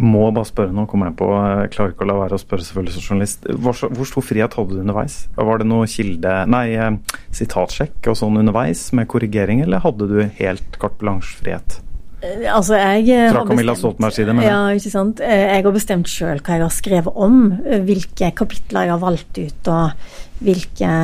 Må 0.00 0.30
bare 0.32 0.48
spørre 0.48 0.72
nå, 0.72 0.86
kommer 0.88 1.10
jeg 1.10 1.18
på. 1.18 1.26
Jeg 1.36 1.72
klarer 1.74 1.92
ikke 1.92 2.06
å 2.06 2.08
la 2.08 2.16
være 2.22 2.38
å 2.38 2.40
spørre 2.40 2.64
selvfølgelig 2.64 2.94
som 2.94 3.04
journalist. 3.04 3.44
Hvor, 3.60 3.82
hvor 3.92 4.08
stor 4.08 4.24
frihet 4.24 4.56
hadde 4.56 4.72
du 4.72 4.80
underveis? 4.80 5.18
Var 5.36 5.60
det 5.60 5.68
noe 5.68 5.90
kilde... 5.92 6.32
Nei, 6.50 6.64
eh, 6.72 7.20
sitatsjekk 7.36 8.08
og 8.08 8.16
sånn 8.16 8.40
underveis 8.40 8.86
med 8.96 9.10
korrigering, 9.12 9.60
eller 9.66 9.84
hadde 9.84 10.08
du 10.08 10.18
helt 10.40 10.80
carte 10.80 11.02
blanche-frihet? 11.04 11.78
Eh, 11.82 11.89
altså, 12.20 12.76
jeg 12.76 13.32
Fra 13.32 13.46
Camilla 13.48 13.74
Stoltenbergs 13.78 14.20
side, 14.20 14.34
mener. 14.34 14.48
Ja, 14.48 14.60
ikke 14.76 14.92
sant. 14.92 15.22
Jeg 15.24 15.64
har 15.64 15.74
bestemt 15.74 16.10
sjøl 16.10 16.42
hva 16.44 16.58
jeg 16.58 16.64
har 16.66 16.74
skrevet 16.74 17.16
om. 17.16 17.42
Hvilke 17.86 18.32
kapitler 18.36 18.88
jeg 18.88 18.94
har 18.94 19.02
valgt 19.02 19.40
ut, 19.40 19.72
og 19.72 20.44
hvilke 20.44 20.94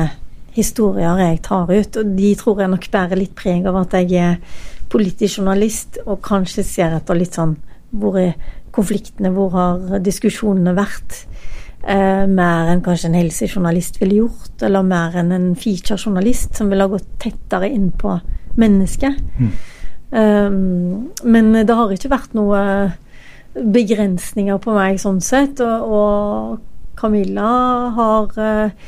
historier 0.57 1.21
jeg 1.21 1.41
tar 1.45 1.69
ut. 1.71 2.01
Og 2.01 2.15
de 2.17 2.33
tror 2.39 2.63
jeg 2.63 2.73
nok 2.73 2.89
bærer 2.93 3.21
litt 3.21 3.35
preg 3.37 3.67
av 3.69 3.79
at 3.83 3.97
jeg 3.99 4.13
er 4.21 4.65
politisk 4.91 5.41
journalist, 5.41 5.99
og 6.05 6.21
kanskje 6.25 6.65
ser 6.65 6.95
etter 6.97 7.17
litt 7.17 7.37
sånn 7.37 7.57
hvor 7.97 8.17
er 8.19 8.35
konfliktene, 8.75 9.31
hvor 9.33 9.53
har 9.55 10.03
diskusjonene 10.03 10.75
vært? 10.77 11.23
Eh, 11.87 12.25
mer 12.27 12.67
enn 12.71 12.81
kanskje 12.83 13.11
en 13.11 13.17
helsejournalist 13.19 14.01
ville 14.01 14.21
gjort, 14.23 14.57
eller 14.65 14.83
mer 14.83 15.15
enn 15.21 15.31
en 15.31 15.47
featurejournalist 15.57 16.57
som 16.57 16.71
ville 16.71 16.83
ha 16.83 16.91
gått 16.91 17.07
tettere 17.21 17.69
inn 17.71 17.91
på 17.95 18.17
mennesket. 18.59 19.21
Mm. 19.37 19.53
Um, 20.07 21.09
men 21.27 21.51
det 21.51 21.75
har 21.75 21.91
ikke 21.91 22.13
vært 22.13 22.35
noe 22.37 22.61
begrensninger 23.57 24.59
på 24.61 24.75
meg 24.75 24.99
sånn 25.01 25.19
sett, 25.23 25.61
og, 25.63 25.97
og 25.97 26.97
Camilla 26.97 27.49
har 27.97 28.37
uh, 28.37 28.87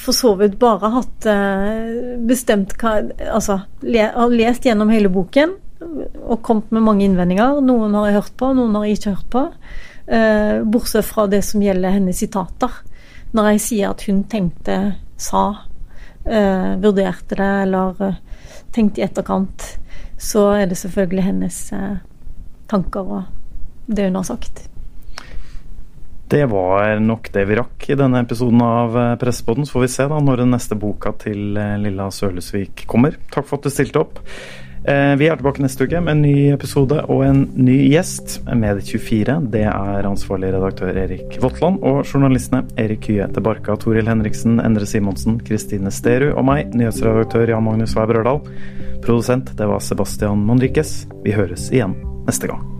for 0.00 0.16
så 0.16 0.34
vidt 0.40 0.58
bare 0.60 0.92
hatt 0.92 1.26
uh, 1.30 2.16
bestemt 2.26 2.74
hva 2.80 2.98
Altså 3.30 3.60
le, 3.86 4.10
har 4.12 4.34
lest 4.34 4.66
gjennom 4.66 4.90
hele 4.92 5.12
boken 5.12 5.56
og 5.80 6.42
kommet 6.44 6.74
med 6.76 6.84
mange 6.84 7.06
innvendinger. 7.06 7.62
Noen 7.64 7.94
har 7.96 8.10
jeg 8.10 8.18
hørt 8.18 8.34
på, 8.36 8.50
noen 8.52 8.74
har 8.76 8.84
jeg 8.84 8.98
ikke 8.98 9.14
hørt 9.14 9.30
på. 9.32 9.44
Uh, 10.10 10.60
bortsett 10.68 11.08
fra 11.08 11.24
det 11.30 11.40
som 11.46 11.62
gjelder 11.64 11.96
hennes 11.96 12.20
sitater. 12.20 12.74
Når 13.32 13.52
jeg 13.54 13.62
sier 13.64 13.94
at 13.94 14.04
hun 14.08 14.24
tenkte, 14.28 14.76
sa, 15.20 15.44
vurderte 16.20 17.36
det 17.38 17.50
eller 17.62 18.18
tenkte 18.74 19.00
i 19.00 19.04
etterkant, 19.06 19.64
så 20.20 20.50
er 20.60 20.68
det 20.70 20.78
selvfølgelig 20.80 21.24
hennes 21.24 21.60
tanker 22.70 23.14
og 23.18 23.22
det 23.90 24.10
hun 24.10 24.20
har 24.20 24.26
sagt. 24.28 24.66
Det 26.30 26.44
var 26.46 27.00
nok 27.02 27.32
det 27.34 27.42
vi 27.48 27.56
rakk 27.58 27.88
i 27.90 27.96
denne 27.98 28.20
episoden 28.22 28.60
av 28.62 28.94
Pressepodden. 29.18 29.66
Så 29.66 29.74
får 29.74 29.82
vi 29.82 29.88
se 29.96 30.06
da 30.12 30.20
når 30.22 30.44
den 30.44 30.52
neste 30.54 30.76
boka 30.78 31.10
til 31.24 31.56
Lilla 31.82 32.06
Sølesvik 32.14 32.84
kommer. 32.90 33.16
Takk 33.34 33.48
for 33.48 33.58
at 33.58 33.66
du 33.66 33.74
stilte 33.74 34.04
opp. 34.04 34.20
Eh, 34.84 35.14
vi 35.20 35.26
er 35.28 35.36
tilbake 35.36 35.60
neste 35.60 35.84
uke 35.84 36.00
med 36.00 36.14
en 36.14 36.22
ny 36.24 36.52
episode 36.54 37.02
og 37.12 37.20
en 37.26 37.42
ny 37.52 37.76
gjest. 37.90 38.38
Medie24 38.48 39.36
det 39.52 39.66
er 39.68 40.08
ansvarlig 40.08 40.54
redaktør 40.54 40.96
Erik 41.04 41.36
Votland 41.42 41.84
og 41.84 42.00
journalistene 42.08 42.64
Erik 42.80 43.10
Hye 43.10 43.28
Barka, 43.44 43.76
Toril 43.76 44.08
Henriksen, 44.08 44.56
Endre 44.64 44.88
Simonsen, 44.88 45.36
Kristine 45.44 45.92
Sterud 45.92 46.32
og 46.32 46.48
meg, 46.48 46.72
nyhetsredaktør 46.72 47.52
Jan 47.52 47.64
Magnus 47.68 47.96
Weiber 47.98 48.22
Ørdal. 48.24 48.44
Produsent 49.04 49.52
det 49.56 49.68
var 49.68 49.84
Sebastian 49.84 50.44
Monriques. 50.48 51.02
Vi 51.24 51.36
høres 51.36 51.68
igjen 51.74 51.98
neste 52.24 52.48
gang. 52.48 52.79